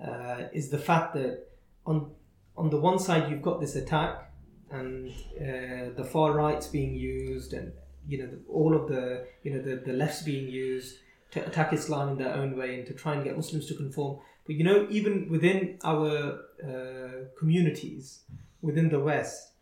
[0.00, 1.46] uh, is the fact that
[1.86, 2.10] on
[2.56, 4.30] on the one side you've got this attack,
[4.70, 7.72] and uh, the far right's being used, and
[8.06, 10.98] you know the, all of the you know the, the left's being used
[11.32, 14.18] to attack Islam in their own way and to try and get Muslims to conform.
[14.46, 18.20] But you know, even within our uh, communities,
[18.62, 19.52] within the West,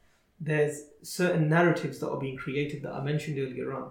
[0.41, 3.91] there's certain narratives that are being created that I mentioned earlier on.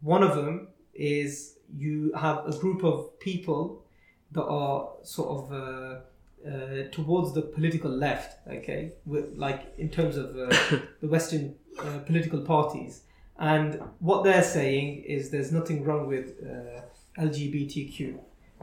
[0.00, 3.84] One of them is you have a group of people
[4.32, 6.00] that are sort of uh,
[6.46, 10.48] uh, towards the political left, okay, with, like in terms of uh,
[11.00, 13.02] the Western uh, political parties.
[13.38, 16.82] And what they're saying is there's nothing wrong with uh,
[17.20, 18.18] LGBTQ.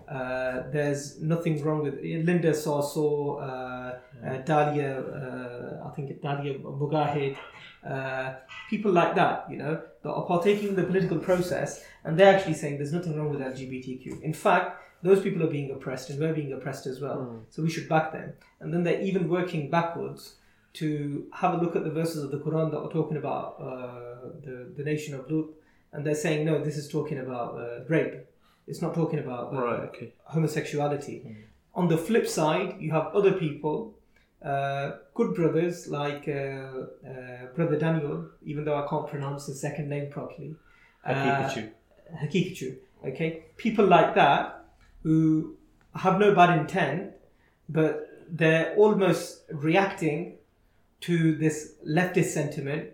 [0.08, 3.46] Uh, there's nothing wrong with Linda Sarsour, uh,
[4.26, 7.36] uh, Dalia, uh, I think Dalia Mogahed,
[7.88, 8.36] uh,
[8.70, 12.54] people like that, you know, that are partaking in the political process, and they're actually
[12.54, 14.22] saying there's nothing wrong with LGBTQ.
[14.22, 17.44] In fact, those people are being oppressed, and we're being oppressed as well.
[17.50, 18.34] So we should back them.
[18.60, 20.36] And then they're even working backwards
[20.74, 24.30] to have a look at the verses of the Quran that are talking about uh,
[24.44, 25.48] the the nation of Lut,
[25.94, 28.16] and they're saying no, this is talking about uh, rape.
[28.68, 29.80] It's not talking about uh, Right.
[29.90, 30.14] Okay.
[30.26, 31.24] homosexuality.
[31.74, 33.94] On the flip side, you have other people,
[34.44, 39.88] uh, good brothers like uh, uh, Brother Daniel, even though I can't pronounce his second
[39.90, 40.56] name properly.
[41.08, 41.70] Haqiqatjou.
[42.22, 42.76] Haqiqatjou.
[43.06, 44.57] Okay, people like that
[45.04, 45.56] who
[45.96, 47.14] have no bad intent,
[47.70, 50.38] but they're almost reacting
[51.02, 52.92] to this leftist sentiment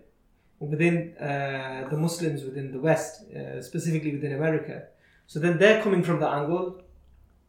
[0.60, 4.84] within uh, the Muslims within the West, uh, specifically within America.
[5.26, 6.82] So then they're coming from the angle,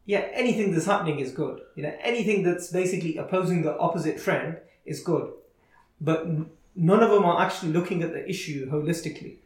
[0.06, 1.60] yeah, anything that's happening is good.
[1.74, 5.32] You know, anything that's basically opposing the opposite trend is good.
[6.00, 6.26] But
[6.76, 9.38] none of them are actually looking at the issue holistically.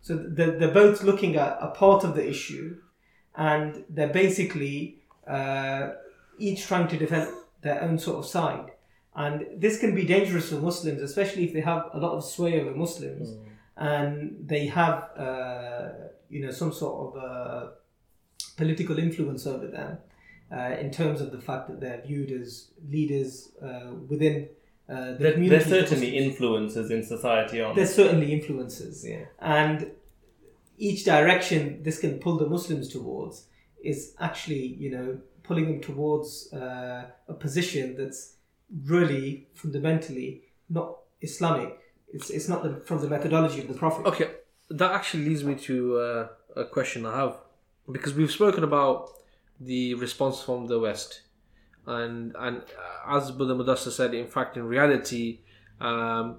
[0.00, 2.78] So they're, they're both looking at a part of the issue
[3.48, 4.76] and they're basically
[5.26, 5.82] uh,
[6.38, 7.26] each trying to defend
[7.62, 8.68] their own sort of side.
[9.24, 12.60] And this can be dangerous for Muslims, especially if they have a lot of sway
[12.60, 13.28] over Muslims
[13.76, 15.88] and they have, uh,
[16.28, 17.66] you know, some sort of uh,
[18.56, 19.98] political influence over them
[20.56, 24.48] uh, in terms of the fact that they're viewed as leaders uh, within
[24.88, 25.64] uh, the There, community.
[25.64, 29.06] there's certainly influences in society, aren't There's certainly influences?
[29.12, 29.24] Yeah.
[29.40, 29.90] and
[30.80, 33.46] each direction this can pull the Muslims towards
[33.84, 38.34] is actually, you know, pulling them towards uh, a position that's
[38.84, 41.78] really fundamentally not Islamic.
[42.12, 44.06] It's, it's not the, from the methodology of the Prophet.
[44.06, 44.30] Okay,
[44.70, 47.36] that actually leads me to uh, a question I have
[47.90, 49.10] because we've spoken about
[49.60, 51.22] the response from the West,
[51.86, 55.40] and and uh, as Brother Mudassar said, in fact, in reality,
[55.80, 56.38] um,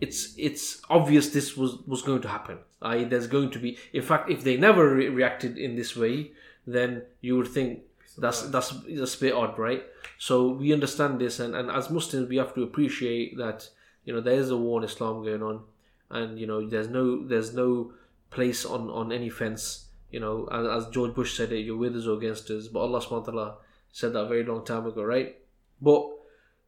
[0.00, 2.58] it's it's obvious this was was going to happen.
[2.82, 6.32] I there's going to be, in fact, if they never re- reacted in this way,
[6.66, 7.82] then you would think
[8.18, 9.84] that's that's that's a bit odd, right?
[10.18, 13.68] So we understand this, and, and as Muslims, we have to appreciate that
[14.04, 15.62] you know there is a war in Islam going on,
[16.10, 17.92] and you know there's no there's no
[18.30, 19.86] place on on any fence.
[20.10, 22.66] You know, as, as George Bush said it, you're with us or against us.
[22.66, 23.54] But Allah subhanahu wa taala
[23.92, 25.36] said that a very long time ago, right?
[25.80, 26.08] But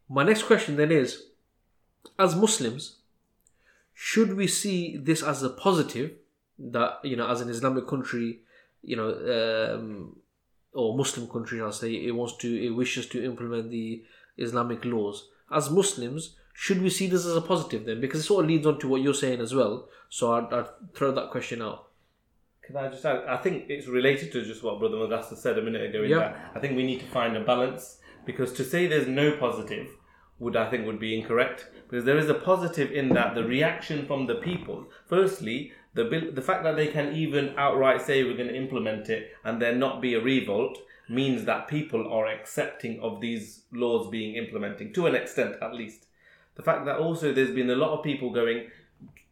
[0.09, 1.25] my next question then is,
[2.19, 2.99] as Muslims,
[3.95, 6.13] should we see this as a positive
[6.59, 8.41] that you know, as an Islamic country,
[8.83, 10.17] you know, um,
[10.73, 14.03] or Muslim country, I'll say, it wants to, it wishes to implement the
[14.39, 15.29] Islamic laws.
[15.51, 18.01] As Muslims, should we see this as a positive then?
[18.01, 19.89] Because it sort of leads on to what you're saying as well.
[20.09, 21.89] So I'd, I'd throw that question out.
[22.63, 23.25] Can I just add?
[23.29, 26.05] I think it's related to just what Brother Mudassar said a minute ago.
[26.05, 26.19] In Yeah.
[26.19, 29.89] that I think we need to find a balance because to say there's no positive
[30.43, 34.05] would I think would be incorrect because there is a positive in that the reaction
[34.07, 34.89] from the people.
[35.07, 39.09] Firstly, the bill, the fact that they can even outright say we're going to implement
[39.09, 40.79] it and there not be a revolt
[41.09, 46.07] means that people are accepting of these laws being implemented to an extent at least.
[46.57, 48.69] The fact that also there's been a lot of people going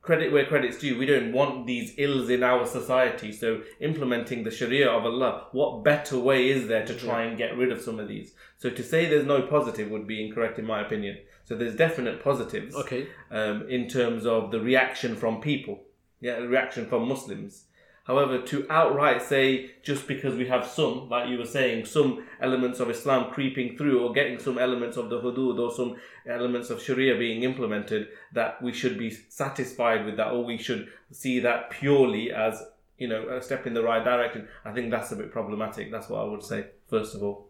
[0.02, 0.98] credit where credit's due.
[0.98, 3.32] We don't want these ills in our society.
[3.32, 7.56] So implementing the Sharia of Allah, what better way is there to try and get
[7.56, 8.32] rid of some of these?
[8.58, 11.18] So to say there's no positive would be incorrect in my opinion.
[11.44, 13.08] So there's definite positives Okay.
[13.30, 15.80] um, in terms of the reaction from people,
[16.20, 17.64] yeah, the reaction from Muslims.
[18.04, 22.80] However, to outright say just because we have some, like you were saying, some elements
[22.80, 26.82] of Islam creeping through or getting some elements of the hudud or some elements of
[26.82, 31.70] Sharia being implemented, that we should be satisfied with that or we should see that
[31.70, 32.62] purely as,
[32.98, 35.90] you know, a step in the right direction, I think that's a bit problematic.
[35.92, 37.46] That's what I would say, first of all.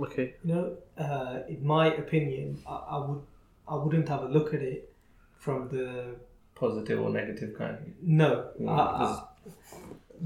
[0.00, 0.34] Okay.
[0.44, 3.22] You know, uh, in my opinion, I, I would
[3.68, 4.92] I wouldn't have a look at it
[5.38, 6.16] from the
[6.54, 7.94] Positive or negative kind.
[8.02, 8.50] no.
[8.60, 9.24] Mm, I- I-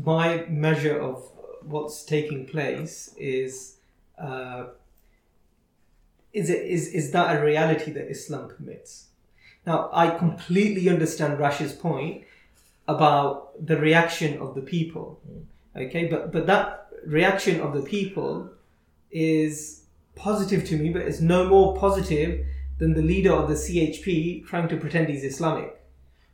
[0.04, 1.31] my measure of
[1.62, 3.76] what's taking place is
[4.18, 4.66] uh,
[6.33, 9.07] is it is is that a reality that Islam permits?
[9.66, 12.24] Now, I completely understand Rash's point
[12.87, 15.20] about the reaction of the people.
[15.76, 18.50] Okay, but but that reaction of the people
[19.11, 19.83] is
[20.14, 22.46] positive to me, but it's no more positive
[22.78, 25.81] than the leader of the CHP trying to pretend he's Islamic,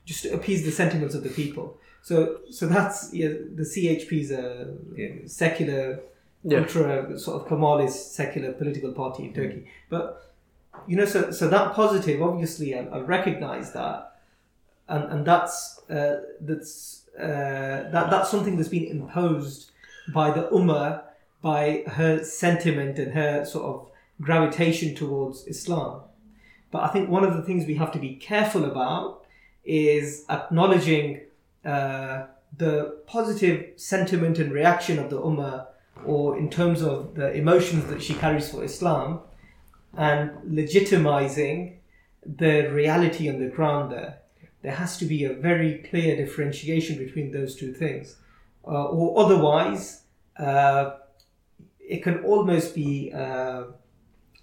[0.05, 1.79] just to appease the sentiments of the people.
[2.09, 3.29] So so that's yeah,
[3.61, 4.45] the CHP's a
[4.95, 5.09] Yeah.
[5.27, 6.01] secular
[6.45, 6.59] Yeah.
[6.61, 9.63] ultra sort of Kemalist secular political party in Turkey.
[9.89, 10.05] But
[10.87, 13.99] you know, so so that positive, obviously, I, I recognise that,
[14.87, 16.17] and and that's uh,
[16.49, 16.73] that's
[17.19, 19.71] uh, that that's something that's been imposed
[20.13, 20.91] by the ummah
[21.41, 23.77] by her sentiment and her sort of
[24.21, 26.03] gravitation towards Islam.
[26.71, 29.25] But I think one of the things we have to be careful about
[29.65, 31.21] is acknowledging
[31.65, 35.67] uh, the positive sentiment and reaction of the ummah,
[36.05, 39.21] or in terms of the emotions that she carries for Islam,
[39.97, 41.77] and legitimizing
[42.25, 44.19] the reality on the ground there.
[44.63, 48.17] There has to be a very clear differentiation between those two things,
[48.67, 50.03] uh, or otherwise,
[50.39, 50.97] uh,
[51.81, 53.65] it can almost be uh,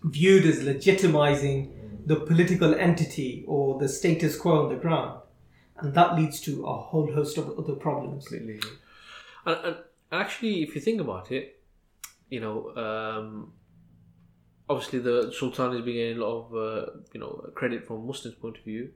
[0.03, 1.71] viewed as legitimizing
[2.05, 5.21] the political entity or the status quo on the ground.
[5.81, 8.27] And that leads to a whole host of other problems.
[8.27, 8.59] Completely.
[9.45, 9.75] And, and
[10.11, 11.59] actually, if you think about it,
[12.29, 13.53] you know, um,
[14.69, 18.35] obviously the Sultan is being getting a lot of uh, you know credit from Muslims'
[18.35, 18.89] point of view,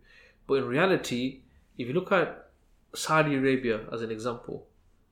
[0.48, 1.41] but in reality,
[1.78, 2.50] if you look at
[2.95, 4.67] Saudi Arabia as an example,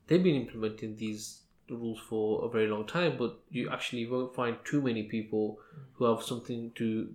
[0.07, 4.57] they've been implementing these rules for a very long time, but you actually won't find
[4.63, 5.59] too many people
[5.93, 7.13] who have something to,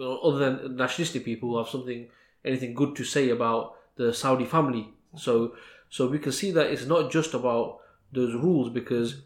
[0.00, 2.08] other than nationalistic people who have something,
[2.44, 4.88] anything good to say about the Saudi family.
[5.16, 5.54] So,
[5.90, 7.78] so we can see that it's not just about
[8.12, 9.22] those rules because,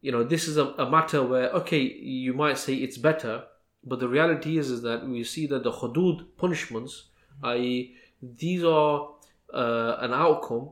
[0.00, 3.44] you know, this is a, a matter where okay, you might say it's better,
[3.84, 7.08] but the reality is is that we see that the hudud punishments,
[7.42, 9.10] i.e., these are
[9.52, 10.70] uh, an outcome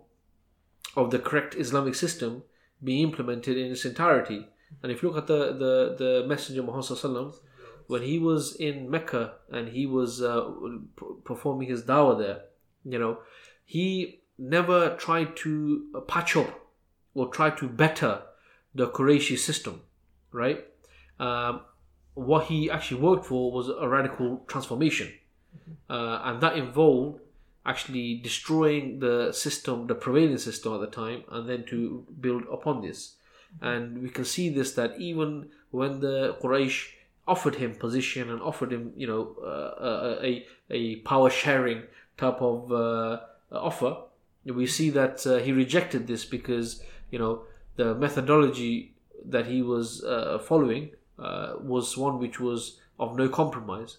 [0.96, 2.42] of the correct Islamic system
[2.82, 4.46] being implemented in its entirety.
[4.82, 7.34] And if you look at the the, the Messenger Muhammad
[7.90, 10.48] when he was in Mecca and he was uh,
[11.24, 12.42] performing his dawah there,
[12.84, 13.18] you know,
[13.64, 16.68] he never tried to patch up
[17.14, 18.22] or try to better
[18.76, 19.82] the Qurayshi system,
[20.30, 20.64] right?
[21.18, 21.62] Um,
[22.14, 25.12] what he actually worked for was a radical transformation,
[25.88, 27.18] uh, and that involved
[27.66, 32.82] actually destroying the system, the prevailing system at the time, and then to build upon
[32.82, 33.16] this.
[33.60, 36.86] And we can see this that even when the Quraysh
[37.26, 41.82] offered him position and offered him, you know, uh, a, a power sharing
[42.16, 43.20] type of uh,
[43.52, 43.96] offer,
[44.44, 47.42] we see that uh, he rejected this because, you know,
[47.76, 53.98] the methodology that he was uh, following uh, was one which was of no compromise.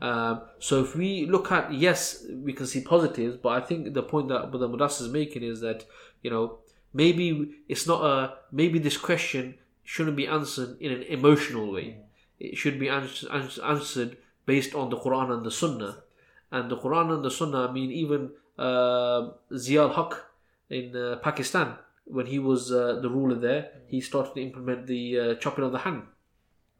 [0.00, 4.02] Um, so if we look at yes, we can see positives, but I think the
[4.02, 5.84] point that Brother Mudass is making is that
[6.22, 6.58] you know
[6.94, 11.98] maybe it's not a maybe this question shouldn't be answered in an emotional way.
[12.40, 16.02] It should be ans- ans- answered based on the Quran and the Sunnah,
[16.50, 17.68] and the Quran and the Sunnah.
[17.68, 20.24] I mean, even uh, Zia Haq
[20.68, 21.76] in uh, Pakistan
[22.10, 25.72] when he was uh, the ruler there, he started to implement the uh, chopping of
[25.72, 26.02] the hand.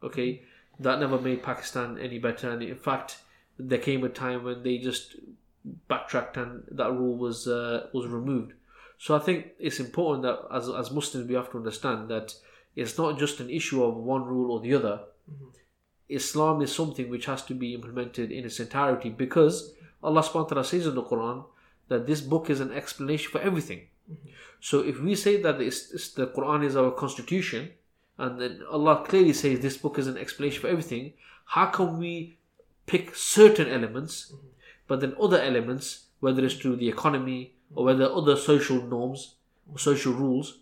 [0.03, 0.43] Okay,
[0.79, 3.19] that never made Pakistan any better, and in fact,
[3.57, 5.15] there came a time when they just
[5.87, 8.53] backtracked and that rule was uh, was removed.
[8.97, 12.33] So I think it's important that as as Muslims we have to understand that
[12.75, 15.01] it's not just an issue of one rule or the other.
[15.29, 15.45] Mm-hmm.
[16.09, 20.49] Islam is something which has to be implemented in its entirety because Allah subhanahu wa
[20.49, 21.45] ta'ala says in the Quran
[21.87, 23.87] that this book is an explanation for everything.
[24.11, 24.29] Mm-hmm.
[24.59, 27.71] So if we say that it's, it's the Quran is our constitution,
[28.17, 31.13] and then Allah clearly says this book is an explanation for everything,
[31.45, 32.37] how can we
[32.85, 34.47] pick certain elements, mm-hmm.
[34.87, 39.35] but then other elements, whether it's through the economy or whether other social norms
[39.71, 40.59] or social rules,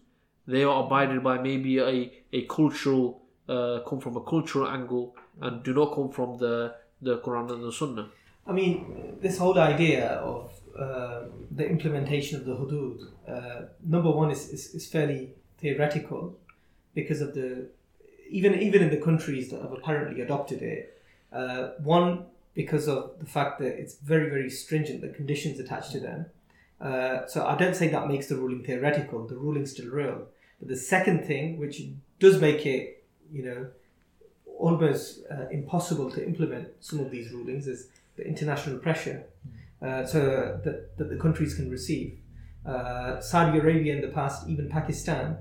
[0.47, 5.63] they are abided by maybe a, a cultural, uh, come from a cultural angle and
[5.63, 8.09] do not come from the, the Quran and the Sunnah.
[8.45, 14.31] I mean, this whole idea of uh, the implementation of the hudud, uh, number one
[14.31, 16.37] is, is, is fairly theoretical
[16.93, 17.69] because of the
[18.29, 21.01] even even in the countries that have apparently adopted it.
[21.33, 25.99] Uh, one because of the fact that it's very very stringent, the conditions attached to
[25.99, 26.25] them.
[26.79, 29.27] Uh, so I don't say that makes the ruling theoretical.
[29.27, 30.27] The ruling's still real.
[30.59, 31.81] But the second thing, which
[32.19, 32.98] does make it,
[33.31, 33.67] you know,
[34.57, 39.23] almost uh, impossible to implement some of these rulings, is the international pressure.
[39.81, 42.17] Uh, so that, that the countries can receive.
[42.65, 45.37] Uh, Saudi Arabia in the past, even Pakistan,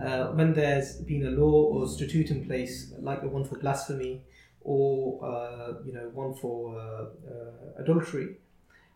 [0.00, 4.22] uh, when there's been a law or statute in place, like the one for blasphemy
[4.62, 8.36] or uh, you know one for uh, uh, adultery,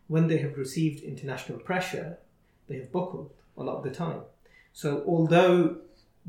[0.07, 2.17] when they have received international pressure,
[2.67, 4.21] they have buckled a lot of the time.
[4.73, 5.77] So although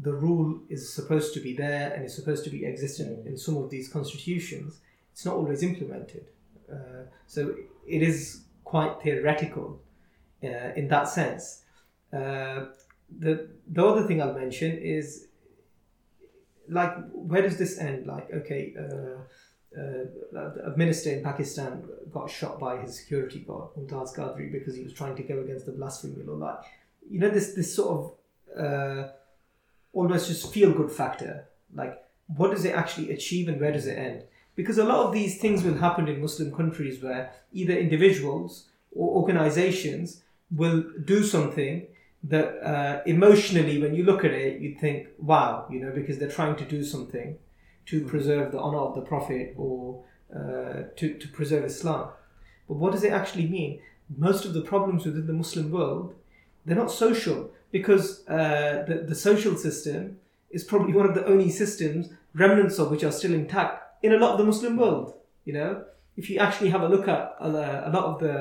[0.02, 3.56] the rule is supposed to be there and is supposed to be existent in some
[3.56, 4.80] of these constitutions,
[5.12, 6.26] it's not always implemented.
[6.70, 7.54] Uh, so
[7.86, 9.80] it is quite theoretical
[10.44, 11.62] uh, in that sense.
[12.12, 12.66] Uh,
[13.18, 15.28] the the other thing I'll mention is
[16.68, 18.06] like where does this end?
[18.06, 24.14] Like okay, uh, uh, a minister in Pakistan got shot by his security guard Mumtaz
[24.16, 26.34] Qadri because he was trying to go against the blasphemy law.
[26.34, 26.58] Like
[27.08, 29.08] you know this this sort of uh,
[29.96, 31.46] almost just feel good factor.
[31.74, 32.02] Like
[32.36, 34.24] what does it actually achieve and where does it end?
[34.54, 39.16] Because a lot of these things will happen in Muslim countries where either individuals or
[39.16, 41.86] organizations will do something
[42.24, 46.28] that uh, emotionally, when you look at it, you'd think, wow, you know, because they're
[46.28, 47.38] trying to do something
[47.86, 50.02] to preserve the honor of the Prophet or
[50.34, 52.08] uh, to, to preserve Islam.
[52.66, 53.80] But what does it actually mean?
[54.16, 56.14] Most of the problems within the Muslim world,
[56.64, 60.18] they're not social because uh, the, the social system
[60.50, 64.18] is probably one of the only systems, remnants of which are still intact in a
[64.18, 65.12] lot of the Muslim world.
[65.44, 65.84] You know,
[66.16, 68.36] if you actually have a look at a, lot of the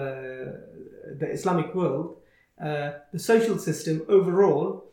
[1.19, 2.17] the Islamic world,
[2.63, 4.85] uh, the social system overall,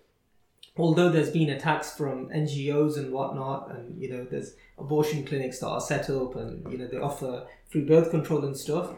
[0.77, 5.69] although there's been attacks from NGOs and whatnot, and you know there's abortion clinics that
[5.69, 8.91] are set up, and you know they offer free birth control and stuff.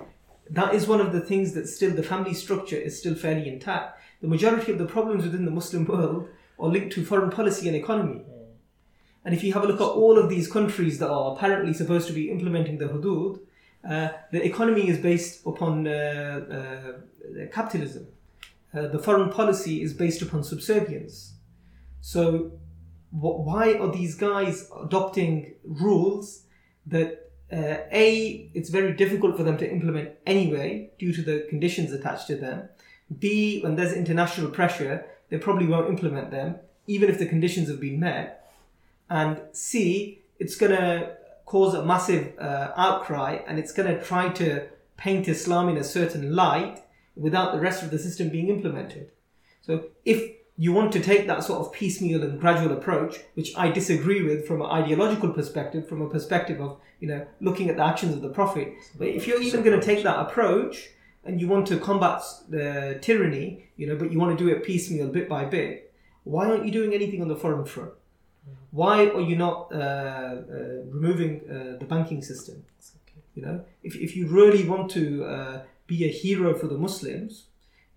[0.49, 4.01] That is one of the things that still the family structure is still fairly intact.
[4.25, 7.77] The majority of the problems within the Muslim world are linked to foreign policy and
[7.77, 8.23] economy.
[9.23, 12.07] And if you have a look at all of these countries that are apparently supposed
[12.07, 13.41] to be implementing the hudud,
[13.87, 18.07] uh, the economy is based upon uh, uh, capitalism.
[18.73, 21.35] Uh, the foreign policy is based upon subservience.
[22.01, 22.53] So,
[23.11, 26.45] wh- why are these guys adopting rules
[26.87, 31.93] that uh, a it's very difficult for them to implement anyway due to the conditions
[31.93, 32.71] attached to them.
[33.19, 36.57] B when there's international pressure, they probably won't implement them
[36.87, 38.45] even if the conditions have been met
[39.11, 44.29] and C, it's going to cause a massive uh, outcry and it's going to try
[44.31, 46.83] to paint Islam in a certain light
[47.17, 49.11] without the rest of the system being implemented.
[49.63, 53.71] So if you want to take that sort of piecemeal and gradual approach, which I
[53.71, 57.85] disagree with from an ideological perspective, from a perspective of you know looking at the
[57.85, 58.73] actions of the Prophet.
[58.97, 60.91] But if you're even going to take that approach
[61.25, 64.65] and you want to combat the tyranny, you know, but you want to do it
[64.65, 65.93] piecemeal, bit by bit,
[66.25, 67.93] why aren't you doing anything on the foreign front?
[68.71, 70.35] Why are you not uh, uh,
[70.91, 72.65] removing uh, the banking system?
[73.35, 77.47] You know, if, if you really want to uh, be a hero for the Muslims,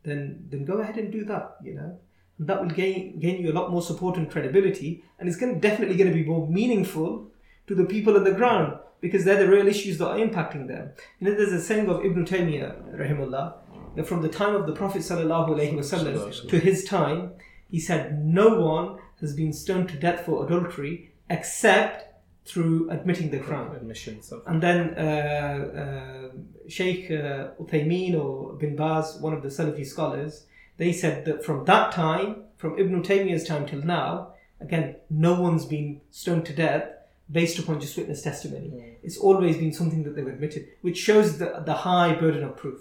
[0.04, 1.58] then then go ahead and do that.
[1.64, 2.00] You know,
[2.38, 5.60] and that will gain gain you a lot more support and credibility, and it's going
[5.60, 7.27] definitely going to be more meaningful
[7.68, 10.90] to the people on the ground because they're the real issues that are impacting them.
[11.20, 13.54] You know, there's a saying of Ibn Taymiyyah, rahimullah,
[13.96, 17.34] that from the time of the Prophet sallallahu alaihi wasallam to his time,
[17.70, 22.06] he said no one has been stoned to death for adultery except
[22.46, 23.76] through admitting the crime.
[23.76, 29.50] Admissions of And then uh, uh, Sheikh uh, Uthaymeen or Bin Baz, one of the
[29.50, 30.46] Salafi scholars,
[30.78, 35.66] they said that from that time, from Ibn Taymiyyah's time till now, again, no one's
[35.66, 36.90] been stoned to death
[37.32, 38.98] based upon just witness testimony.
[39.04, 42.80] It's always been something that they've admitted, which shows the, the high burden of proof.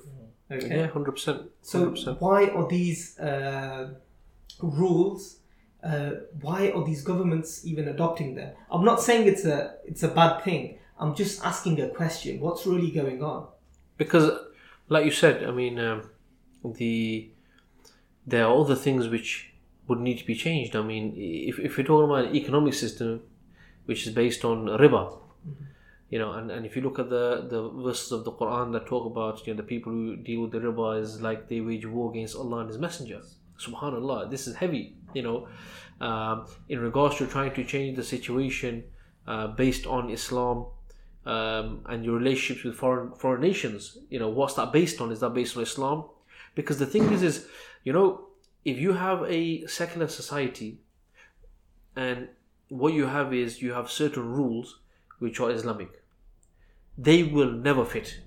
[0.50, 0.76] Okay?
[0.76, 1.50] Yeah, hundred percent.
[1.62, 3.94] So why are these uh,
[4.62, 5.38] rules?
[5.82, 8.54] Uh, why are these governments even adopting them?
[8.70, 10.78] I'm not saying it's a it's a bad thing.
[10.98, 12.40] I'm just asking a question.
[12.40, 13.48] What's really going on?
[13.96, 14.30] because
[14.88, 16.10] like you said i mean um,
[16.64, 17.30] the
[18.26, 19.52] there are other things which
[19.88, 23.22] would need to be changed i mean if, if you're talking about an economic system
[23.86, 25.18] which is based on riba
[26.10, 28.86] you know and, and if you look at the the verses of the quran that
[28.86, 31.86] talk about you know the people who deal with the riba is like they wage
[31.86, 33.20] war against allah and his messenger
[33.58, 35.48] subhanallah this is heavy you know
[36.00, 38.84] um, in regards to trying to change the situation
[39.26, 40.66] uh, based on islam
[41.26, 43.98] um, and your relationships with foreign foreign nations.
[44.08, 45.10] You know, what's that based on?
[45.10, 46.04] Is that based on Islam?
[46.54, 47.46] Because the thing is, is
[47.84, 48.28] you know,
[48.64, 50.78] if you have a secular society,
[51.96, 52.28] and
[52.68, 54.80] what you have is you have certain rules
[55.18, 56.02] which are Islamic,
[56.98, 58.20] they will never fit.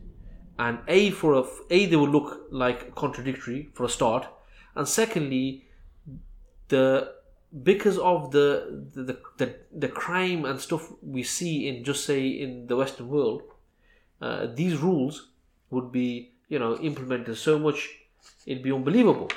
[0.58, 4.28] And a for a a they will look like contradictory for a start,
[4.76, 5.66] and secondly,
[6.68, 7.14] the
[7.64, 12.68] because of the the, the the crime and stuff we see in just say in
[12.68, 13.44] the Western world,
[14.22, 15.30] uh, these rules
[15.70, 17.90] would be you know implemented so much
[18.46, 19.30] it'd be unbelievable.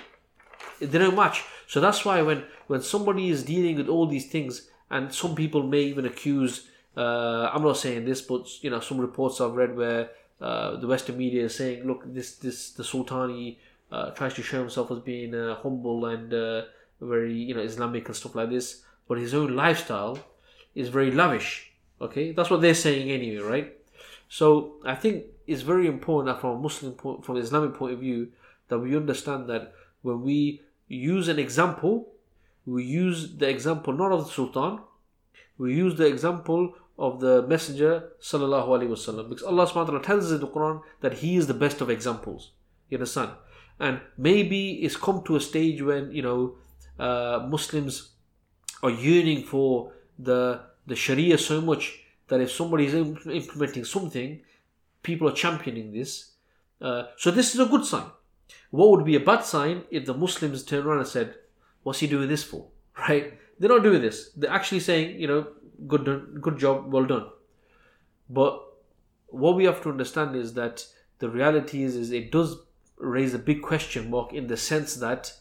[0.81, 1.45] They don't match.
[1.69, 5.62] So that's why when when somebody is dealing with all these things, and some people
[5.64, 6.68] may even accuse.
[6.97, 10.86] Uh, I'm not saying this, but you know some reports I've read where uh, the
[10.86, 13.57] Western media is saying, look, this this the Sultani
[13.90, 16.62] uh, tries to show himself as being uh, humble and uh,
[17.01, 20.18] very you know Islamic and stuff like this, but his own lifestyle
[20.74, 21.72] is very lavish.
[22.01, 23.76] Okay, that's what they're saying anyway, right?
[24.28, 27.95] So I think it's very important that from a Muslim point, from an Islamic point
[27.95, 28.28] of view,
[28.68, 29.72] that we understand that
[30.03, 32.12] when we use an example,
[32.67, 34.81] we use the example not of the Sultan,
[35.59, 40.27] we use the example of the Messenger sallallahu alaihi wasallam because Allah subhanahu wa tells
[40.27, 42.53] us in the Quran that He is the best of examples.
[42.89, 43.31] You understand?
[43.81, 46.57] And maybe it's come to a stage when you know
[46.99, 48.11] uh, Muslims
[48.83, 54.41] are yearning for the the Sharia so much that if somebody is im- implementing something,
[55.03, 56.33] people are championing this.
[56.81, 58.07] Uh, so this is a good sign.
[58.71, 61.35] What would be a bad sign if the Muslims turn around and said,
[61.83, 62.66] "What's he doing this for?"
[63.09, 63.39] Right?
[63.59, 64.30] They're not doing this.
[64.37, 65.47] They're actually saying, you know,
[65.87, 67.26] good done, good job, well done.
[68.28, 68.61] But
[69.28, 70.87] what we have to understand is that
[71.18, 72.57] the reality is, is it does
[72.99, 75.33] raise a big question mark in the sense that,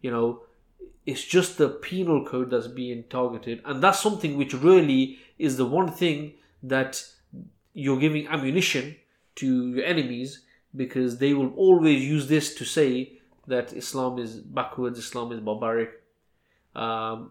[0.00, 0.42] you know,
[1.04, 5.64] it's just the penal code that's being targeted, and that's something which really is the
[5.64, 7.04] one thing that
[7.72, 8.96] you're giving ammunition
[9.36, 10.40] to your enemies
[10.74, 13.15] because they will always use this to say
[13.46, 15.90] that Islam is backwards, Islam is barbaric,
[16.74, 17.30] um,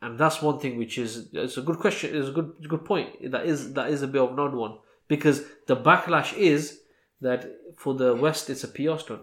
[0.00, 2.14] and that's one thing which is it's a good question.
[2.14, 3.30] It's a good good point.
[3.30, 6.80] That is that is a bit of an odd one because the backlash is
[7.20, 7.46] that
[7.76, 9.22] for the West it's a PR stunt.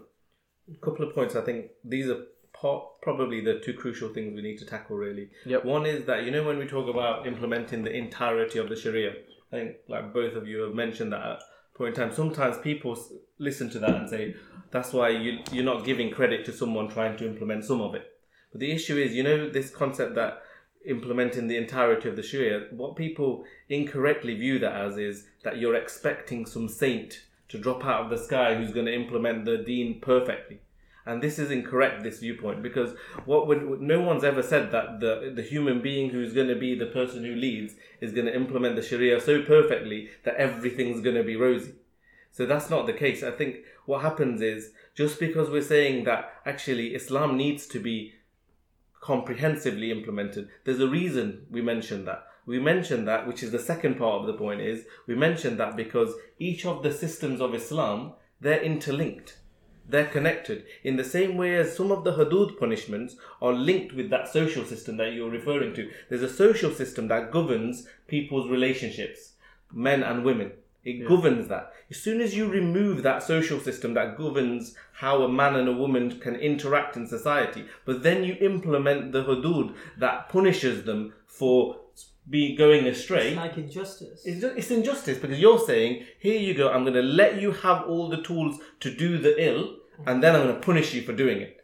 [0.71, 1.35] A couple of points.
[1.35, 2.21] I think these are
[3.01, 4.95] probably the two crucial things we need to tackle.
[4.97, 5.65] Really, Yep.
[5.65, 9.11] one is that you know when we talk about implementing the entirety of the Sharia,
[9.51, 11.41] I think like both of you have mentioned that
[11.79, 12.13] point in time.
[12.13, 12.99] Sometimes people
[13.39, 14.35] listen to that and say
[14.69, 18.05] that's why you you're not giving credit to someone trying to implement some of it.
[18.51, 20.43] But the issue is, you know, this concept that
[20.85, 25.75] implementing the entirety of the Sharia, what people incorrectly view that as is that you're
[25.75, 29.99] expecting some saint to drop out of the sky who's going to implement the deen
[30.01, 30.61] perfectly.
[31.09, 32.93] And this is incorrect, this viewpoint, because
[33.25, 36.77] what would, no one's ever said that the, the human being who's going to be
[36.77, 41.15] the person who leads is going to implement the Sharia so perfectly that everything's going
[41.15, 41.73] to be rosy.
[42.31, 43.23] So that's not the case.
[43.23, 43.57] I think
[43.87, 48.13] what happens is just because we're saying that actually Islam needs to be
[49.01, 50.49] comprehensively implemented.
[50.63, 52.27] There's a reason we mentioned that.
[52.45, 55.75] We mentioned that, which is the second part of the point, is we mentioned that
[55.75, 59.38] because each of the systems of Islam, they're interlinked.
[59.89, 64.09] They're connected in the same way as some of the hudud punishments are linked with
[64.11, 65.89] that social system that you're referring to.
[66.09, 69.33] There's a social system that governs people's relationships,
[69.73, 70.51] men and women.
[70.85, 71.73] It governs that.
[71.89, 75.73] As soon as you remove that social system that governs how a man and a
[75.73, 81.77] woman can interact in society, but then you implement the hudud that punishes them for
[82.29, 84.21] be going astray, It's like injustice.
[84.23, 87.83] it's, it's injustice because you're saying, here you go, I'm going to let you have
[87.87, 91.13] all the tools to do the ill, and then I'm going to punish you for
[91.13, 91.57] doing it.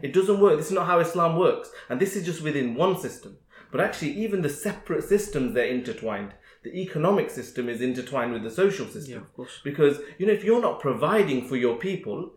[0.00, 0.56] It doesn't work.
[0.56, 1.70] This is not how Islam works.
[1.88, 3.36] And this is just within one system.
[3.70, 6.32] But actually, even the separate systems, they're intertwined.
[6.62, 9.14] The economic system is intertwined with the social system.
[9.14, 9.60] Yeah, of course.
[9.64, 12.32] Because, you know, if you're not providing for your people,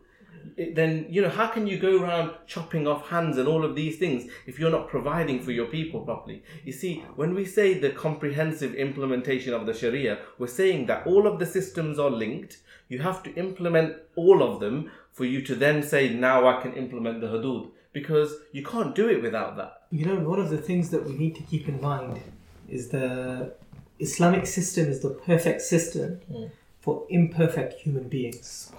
[0.56, 3.74] it, then, you know, how can you go around chopping off hands and all of
[3.74, 6.42] these things if you're not providing for your people properly?
[6.64, 11.26] You see, when we say the comprehensive implementation of the Sharia, we're saying that all
[11.26, 12.58] of the systems are linked.
[12.88, 16.74] You have to implement all of them for you to then say, now I can
[16.74, 17.70] implement the hudud.
[17.92, 19.84] Because you can't do it without that.
[19.90, 22.20] You know, one of the things that we need to keep in mind
[22.68, 23.54] is the
[23.98, 26.50] Islamic system is the perfect system mm.
[26.80, 28.70] for imperfect human beings.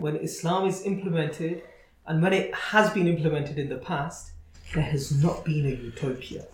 [0.00, 1.62] When Islam is implemented,
[2.06, 4.32] and when it has been implemented in the past,
[4.74, 6.46] there has not been a utopia.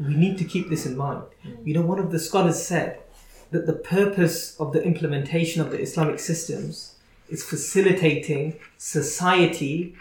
[0.00, 1.22] We need to keep this in mind.
[1.46, 1.66] Mm.
[1.66, 2.98] You know, one of the scholars said
[3.50, 6.96] that the purpose of the implementation of the Islamic systems
[7.28, 9.94] is facilitating society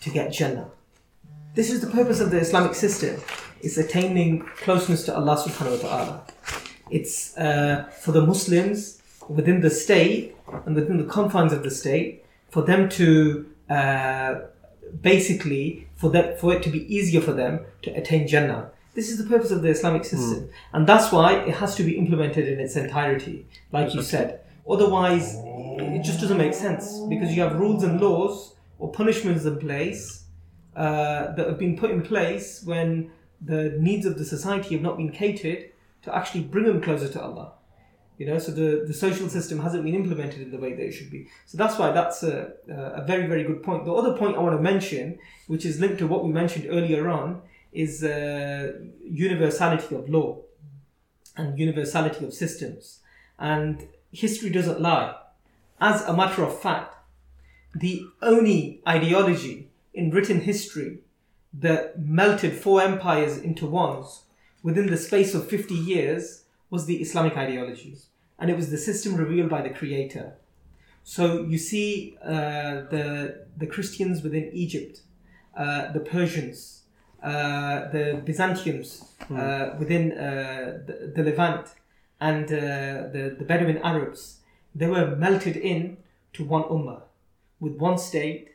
[0.00, 0.68] to get Jannah.
[1.54, 3.20] This is the purpose of the Islamic system.
[3.60, 6.26] It's attaining closeness to Allah subhanahu wa ta'ala.
[6.90, 10.36] It's uh, for the Muslims within the state
[10.66, 14.40] and within the confines of the state for them to uh,
[15.00, 18.70] basically for that for it to be easier for them to attain Jannah.
[18.94, 21.96] This is the purpose of the Islamic system, and that's why it has to be
[21.96, 24.40] implemented in its entirety, like you said.
[24.68, 25.36] Otherwise,
[25.78, 30.24] it just doesn't make sense because you have rules and laws or punishments in place
[30.76, 34.96] uh, that have been put in place when the needs of the society have not
[34.96, 35.70] been catered
[36.02, 37.52] to actually bring them closer to Allah.
[38.18, 40.92] You know, so the, the social system hasn't been implemented in the way that it
[40.92, 41.28] should be.
[41.46, 43.84] So that's why that's a, a very, very good point.
[43.84, 47.08] The other point I want to mention, which is linked to what we mentioned earlier
[47.08, 47.42] on,
[47.72, 50.38] is uh, universality of law
[51.36, 53.00] and universality of systems.
[53.38, 55.14] And history doesn't lie.
[55.80, 56.94] As a matter of fact,
[57.74, 60.98] the only ideology in written history
[61.54, 64.22] that melted four empires into ones
[64.62, 67.96] within the space of 50 years was the Islamic ideology.
[68.38, 70.34] And it was the system revealed by the Creator.
[71.04, 75.00] So you see uh, the, the Christians within Egypt,
[75.56, 76.81] uh, the Persians,
[77.22, 81.68] the Byzantiums uh, within uh, the, the Levant,
[82.20, 84.38] and uh, the, the Bedouin Arabs.
[84.74, 85.98] They were melted in
[86.34, 87.02] to one ummah
[87.60, 88.52] with one state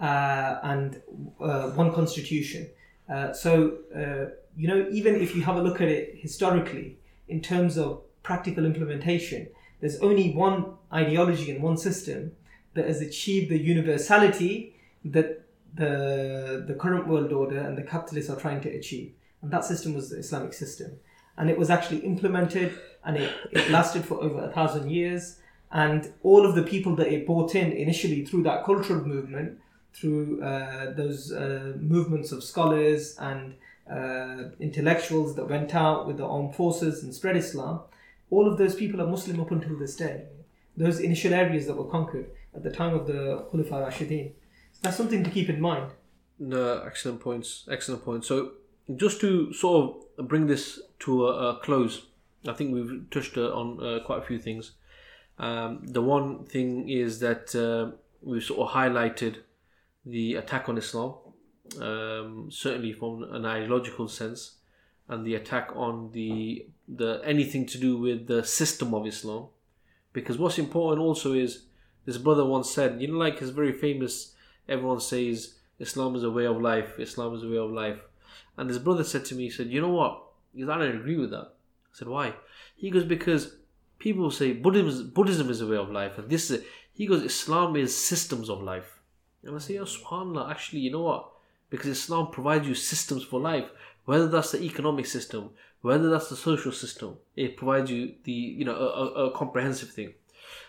[0.00, 1.00] uh, and
[1.40, 2.68] uh, one constitution.
[3.08, 6.98] Uh, so, uh, you know, even if you have a look at it historically,
[7.28, 9.48] in terms of practical implementation,
[9.80, 12.32] there's only one ideology and one system
[12.74, 15.43] that has achieved the universality that
[15.74, 19.12] the, the current world order and the capitalists are trying to achieve.
[19.42, 20.92] And that system was the Islamic system.
[21.36, 22.72] And it was actually implemented
[23.04, 25.38] and it, it lasted for over a thousand years.
[25.72, 29.58] And all of the people that it brought in initially through that cultural movement,
[29.92, 33.54] through uh, those uh, movements of scholars and
[33.90, 37.80] uh, intellectuals that went out with the armed forces and spread Islam,
[38.30, 40.24] all of those people are Muslim up until this day.
[40.76, 44.32] Those initial areas that were conquered at the time of the Khulafa Rashidin.
[44.84, 45.92] That's something to keep in mind.
[46.38, 47.66] No, excellent points.
[47.70, 48.28] Excellent points.
[48.28, 48.52] So,
[48.96, 52.02] just to sort of bring this to a, a close,
[52.46, 54.72] I think we've touched uh, on uh, quite a few things.
[55.38, 59.36] Um, the one thing is that uh, we've sort of highlighted
[60.04, 61.14] the attack on Islam,
[61.80, 64.56] um, certainly from an ideological sense,
[65.08, 69.46] and the attack on the the anything to do with the system of Islam.
[70.12, 71.64] Because what's important also is
[72.04, 74.33] this brother once said, you know, like his very famous,
[74.68, 77.98] everyone says Islam is a way of life, Islam is a way of life.
[78.56, 80.22] And his brother said to me, he said, you know what?
[80.56, 81.48] I don't agree with that.
[81.48, 82.34] I said, why?
[82.76, 83.56] He goes, because
[83.98, 87.22] people say Buddhism, Buddhism is a way of life, and this is, a, he goes,
[87.22, 89.00] Islam is systems of life.
[89.42, 91.30] And I say, oh, subhanAllah, actually, you know what?
[91.70, 93.68] Because Islam provides you systems for life,
[94.04, 95.50] whether that's the economic system,
[95.82, 100.14] whether that's the social system, it provides you the, you know, a, a comprehensive thing.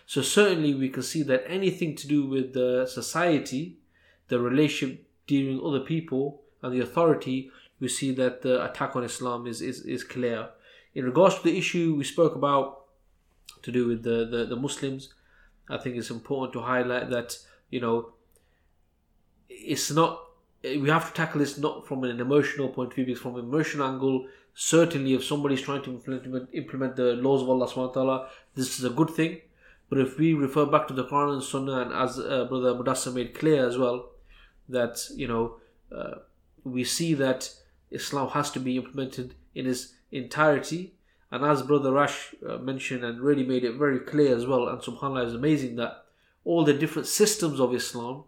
[0.06, 3.76] So certainly we can see that anything to do with the society,
[4.28, 7.50] the relationship dealing with other people, and the authority,
[7.80, 10.48] we see that the attack on Islam is, is, is clear.
[10.94, 12.84] In regards to the issue we spoke about
[13.62, 15.12] to do with the, the, the Muslims,
[15.68, 17.38] I think it's important to highlight that,
[17.70, 18.12] you know,
[19.48, 20.20] it's not
[20.62, 23.44] we have to tackle this not from an emotional point of view because from an
[23.44, 27.92] emotional angle certainly if somebody's trying to implement, implement the laws of allah subhanahu wa
[27.92, 29.40] ta'ala this is a good thing
[29.88, 33.14] but if we refer back to the quran and sunnah and as uh, brother mudassar
[33.14, 34.10] made clear as well
[34.68, 35.56] that you know
[35.94, 36.16] uh,
[36.64, 37.50] we see that
[37.90, 40.94] islam has to be implemented in its entirety.
[41.30, 44.80] And as brother rash uh, mentioned and really made it very clear as well and
[44.80, 46.04] subhanallah is amazing that
[46.44, 48.24] all the different systems of islam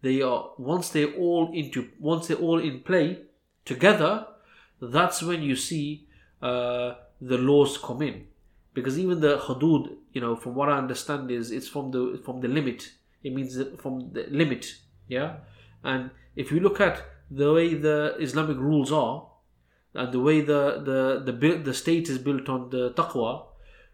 [0.00, 3.18] they are once they're all into once they're all in play
[3.64, 4.26] together
[4.80, 6.06] that's when you see
[6.40, 8.26] uh, the laws come in.
[8.72, 12.40] Because even the hudud you know from what i understand is it's from the from
[12.40, 12.92] the limit.
[13.22, 14.74] It means from the limit
[15.08, 15.36] yeah
[15.84, 19.26] and if you look at the way the islamic rules are
[19.94, 23.46] and the way the the the, build, the state is built on the taqwa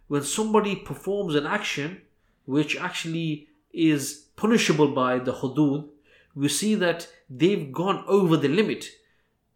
[0.09, 2.01] when somebody performs an action
[2.45, 5.89] which actually is punishable by the hudud
[6.37, 8.91] we see that they've gone over the limit.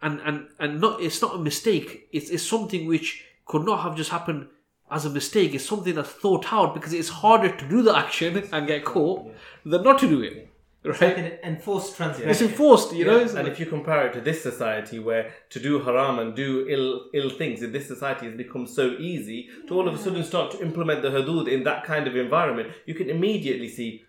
[0.02, 2.08] And and and not it's not a mistake.
[2.10, 4.48] It's, it's something which could not have just happened
[4.90, 5.54] as a mistake.
[5.54, 9.30] It's something that's thought out because it's harder to do the action and get caught
[9.64, 10.49] than not to do it
[10.82, 12.30] right like an enforced transgression.
[12.30, 13.52] it's enforced you know Yeah, isn't and it?
[13.52, 17.30] if you compare it to this society where to do haram and do ill ill
[17.30, 20.62] things in this society has become so easy to all of a sudden start to
[20.62, 24.04] implement the hudud in that kind of environment, you can immediately see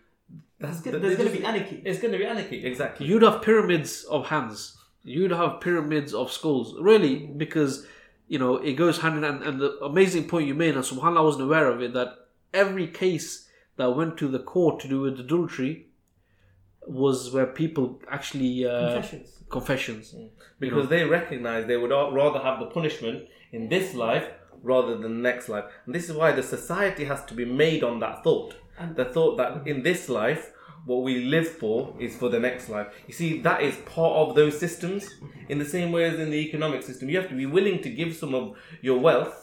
[0.59, 1.81] that's There's, there's going to be anarchy.
[1.83, 3.05] it's going to be anarchy exactly.
[3.07, 7.85] you'd have pyramids of hands you'd have pyramids of skulls really because
[8.27, 11.17] you know it goes hand in hand and the amazing point you made and subhanallah
[11.17, 12.09] I wasn't aware of it that
[12.53, 15.87] every case that went to the court to do with adultery
[16.91, 19.29] was where people actually uh, Confessions.
[19.49, 20.15] confessions.
[20.59, 24.25] because they recognize they would rather have the punishment in this life
[24.63, 25.65] rather than the next life.
[25.85, 28.55] And this is why the society has to be made on that thought.
[28.79, 30.51] And The thought that in this life,
[30.85, 32.87] what we live for is for the next life.
[33.07, 35.03] You see, that is part of those systems.
[35.49, 37.89] In the same way as in the economic system, you have to be willing to
[37.89, 39.40] give some of your wealth,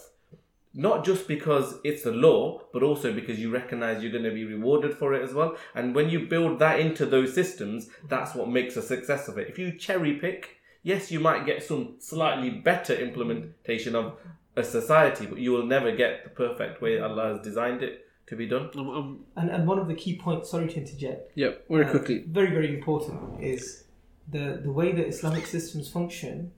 [0.78, 4.44] not just because it's the law, but also because you recognize you're going to be
[4.44, 5.56] rewarded for it as well.
[5.74, 9.48] And when you build that into those systems, that's what makes a success of it.
[9.48, 14.18] If you cherry pick, yes, you might get some slightly better implementation of
[14.54, 18.36] a society, but you will never get the perfect way Allah has designed it to
[18.36, 18.70] be done.
[18.76, 21.90] Um, um, And, and one of the key points, sorry to interject, yeah, very uh,
[21.90, 22.24] quickly.
[22.28, 23.82] very, very important, is
[24.30, 26.52] the, the way that Islamic systems function,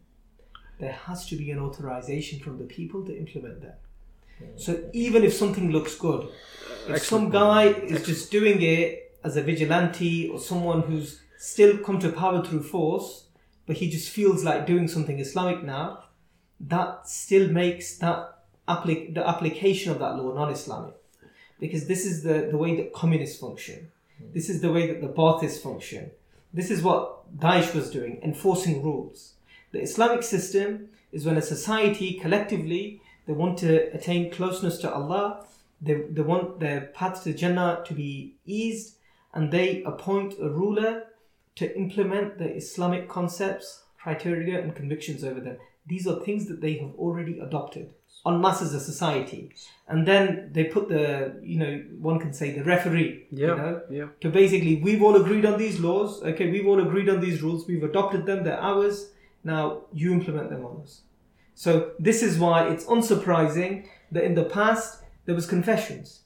[0.78, 3.80] there has to be an authorization from the people to implement that.
[4.56, 6.28] So even if something looks good,
[6.88, 11.98] if some guy is just doing it as a vigilante or someone who's still come
[12.00, 13.24] to power through force,
[13.66, 16.04] but he just feels like doing something Islamic now,
[16.60, 20.94] that still makes that applic- the application of that law non-Islamic.
[21.58, 23.90] Because this is the, the way that communists function.
[24.32, 26.10] This is the way that the Baathists function.
[26.52, 29.34] This is what Daesh was doing, enforcing rules.
[29.72, 35.46] The Islamic system is when a society collectively they want to attain closeness to Allah,
[35.80, 38.96] they, they want their path to Jannah to be eased,
[39.32, 41.04] and they appoint a ruler
[41.54, 45.58] to implement the Islamic concepts, criteria, and convictions over them.
[45.86, 47.94] These are things that they have already adopted
[48.26, 49.52] en masse as a society.
[49.86, 53.82] And then they put the, you know, one can say the referee, Yeah, you know,
[53.90, 54.06] yeah.
[54.22, 57.68] to basically, we've all agreed on these laws, okay, we've all agreed on these rules,
[57.68, 59.12] we've adopted them, they're ours,
[59.44, 61.02] now you implement them on us.
[61.64, 66.20] So this is why it's unsurprising that in the past there was confessions.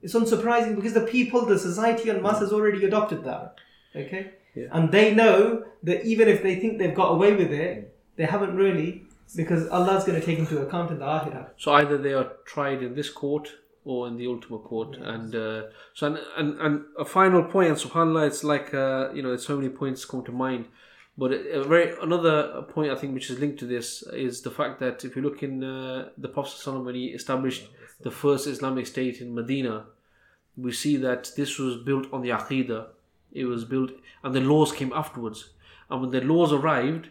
[0.00, 3.56] It's unsurprising because the people, the society en masse has already adopted that.
[3.94, 4.30] Okay?
[4.54, 4.68] Yeah.
[4.72, 8.56] And they know that even if they think they've got away with it, they haven't
[8.56, 9.02] really
[9.36, 11.48] because Allah's going to take into account in the Akhirah.
[11.58, 13.52] So either they are tried in this court
[13.84, 17.68] or in the ultimate court, and uh, so and, and and a final point.
[17.68, 20.68] And Subhanallah, it's like uh, you know, so many points come to mind.
[21.16, 24.80] But a very another point I think which is linked to this is the fact
[24.80, 27.68] that if you look in uh, the Prophet when he established
[28.00, 29.86] the first Islamic state in Medina,
[30.56, 32.86] we see that this was built on the Aqidah.
[33.32, 33.92] It was built,
[34.22, 35.50] and the laws came afterwards.
[35.88, 37.10] And when the laws arrived,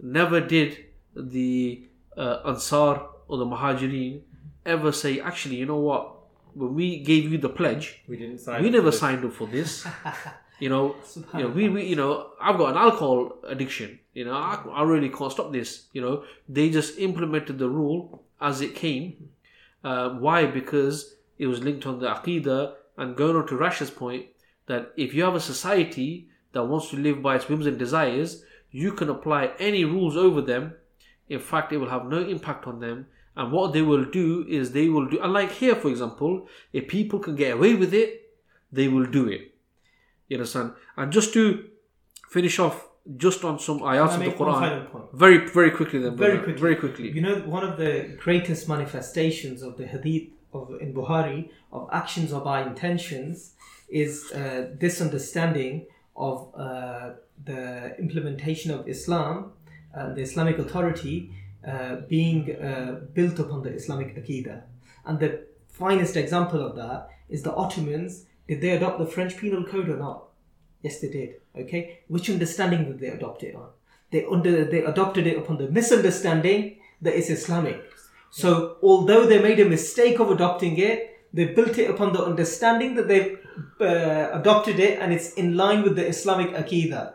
[0.00, 0.84] never did
[1.16, 1.84] the
[2.16, 4.20] uh, Ansar or the Muhajirin
[4.66, 6.16] ever say, actually, you know what?
[6.54, 8.62] When we gave you the pledge, We didn't sign.
[8.62, 9.86] we never signed up for this.
[10.62, 10.94] you know,
[11.34, 13.98] you know, we, we, you know, I've got an alcohol addiction.
[14.14, 15.88] You know, I, I really can't stop this.
[15.92, 19.30] You know, they just implemented the rule as it came.
[19.82, 20.46] Uh, why?
[20.46, 24.26] Because it was linked on the aqidah and going on to Rash's point
[24.66, 28.44] that if you have a society that wants to live by its whims and desires,
[28.70, 30.74] you can apply any rules over them.
[31.28, 33.08] In fact, it will have no impact on them.
[33.36, 37.18] And what they will do is they will do, unlike here, for example, if people
[37.18, 38.30] can get away with it,
[38.70, 39.51] they will do it.
[40.32, 40.72] You understand?
[40.96, 41.42] And just to
[42.30, 45.04] finish off, just on some ayats of the Quran, point?
[45.12, 46.62] very, very quickly, then, Very quickly.
[46.66, 47.10] very quickly.
[47.10, 52.32] You know, one of the greatest manifestations of the hadith of in Bukhari of actions
[52.32, 53.52] or by intentions
[53.90, 55.84] is uh, this understanding
[56.16, 57.10] of uh,
[57.44, 59.52] the implementation of Islam
[59.92, 61.30] and the Islamic authority
[61.68, 64.62] uh, being uh, built upon the Islamic Aqidah.
[65.04, 68.24] And the finest example of that is the Ottomans.
[68.48, 70.21] Did they adopt the French Penal Code or not?
[70.82, 71.34] Yes, they did.
[71.56, 73.68] Okay, which understanding did they adopt it on?
[74.10, 77.82] They under they adopted it upon the misunderstanding that it's Islamic.
[78.30, 82.94] So although they made a mistake of adopting it, they built it upon the understanding
[82.94, 83.38] that they've
[83.80, 87.14] uh, adopted it and it's in line with the Islamic Aqidah.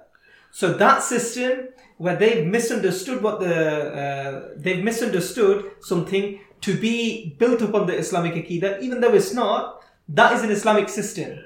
[0.52, 3.56] So that system where they've misunderstood what the
[4.04, 9.84] uh, they've misunderstood something to be built upon the Islamic Aqidah, even though it's not,
[10.10, 11.40] that is an Islamic system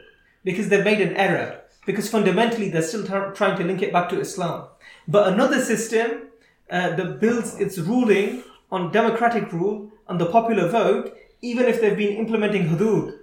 [0.44, 1.61] because they've made an error.
[1.86, 4.66] Because fundamentally they're still tar- trying to link it back to Islam.
[5.08, 6.28] But another system
[6.70, 11.98] uh, that builds its ruling on democratic rule and the popular vote, even if they've
[11.98, 13.18] been implementing hudud.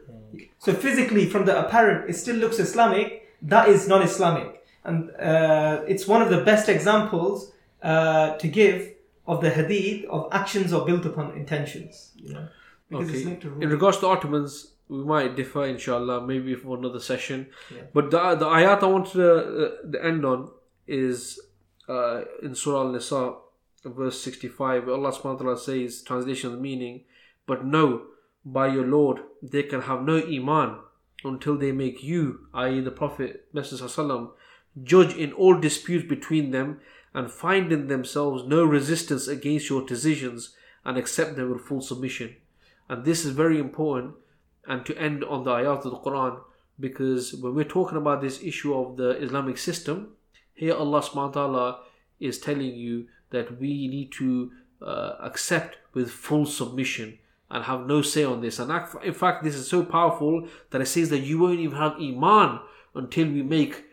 [0.59, 3.07] So physically, from the apparent, it still looks Islamic.
[3.43, 7.53] That is non-Islamic, and uh, it's one of the best examples
[7.85, 8.93] uh, to give
[9.29, 12.11] of the hadith of actions are built upon intentions.
[12.17, 12.49] You know,
[12.91, 13.25] because it's Okay.
[13.27, 17.49] linked to In regards to Ottomans, we might differ, inshallah, maybe for another session.
[17.75, 17.83] Yeah.
[17.93, 20.51] But the, the ayat I wanted to uh, the end on
[20.87, 21.39] is
[21.89, 23.35] uh, in Surah Al Nisa,
[23.85, 27.05] verse 65, where Allah subhanahu wa ta'ala says, translation of the meaning,
[27.47, 28.03] but no,
[28.45, 30.79] by your Lord, they can have no iman
[31.25, 34.29] until they make you, i.e., the Prophet Muhammad,
[34.83, 36.81] judge in all disputes between them
[37.13, 42.37] and find in themselves no resistance against your decisions and accept them with full submission.
[42.89, 44.15] And this is very important
[44.69, 46.41] and to end on the ayat of the Quran
[46.79, 50.11] because when we're talking about this issue of the Islamic system,
[50.55, 51.81] here Allah subhanahu wa ta'ala
[52.21, 57.19] is telling you that we need to uh, accept with full submission
[57.51, 58.59] and have no say on this.
[58.59, 58.71] And
[59.03, 62.61] in fact, this is so powerful that it says that you won't even have Iman
[62.95, 63.85] until we make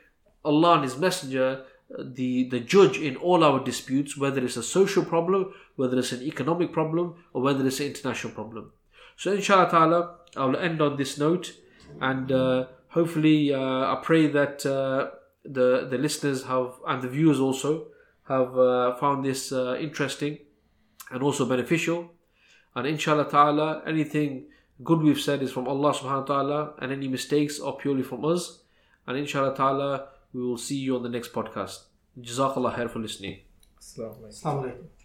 [0.43, 1.63] Allah and His Messenger
[1.97, 6.11] uh, the, the judge in all our disputes, whether it's a social problem, whether it's
[6.11, 8.71] an economic problem, or whether it's an international problem.
[9.15, 11.53] So, inshallah ta'ala, I'll end on this note
[12.01, 15.11] and uh, hopefully, uh, I pray that uh,
[15.43, 17.87] the, the listeners have and the viewers also
[18.27, 20.39] have uh, found this uh, interesting
[21.11, 22.11] and also beneficial.
[22.75, 24.47] And inshallah ta'ala, anything
[24.83, 28.25] good we've said is from Allah subhanahu wa ta'ala, and any mistakes are purely from
[28.25, 28.63] us.
[29.07, 31.83] And inshallah ta'ala, we will see you on the next podcast.
[32.19, 33.39] Jazakallah khair for listening.
[33.79, 34.29] Assalamu alaikum.
[34.29, 35.04] Assalamu alaikum.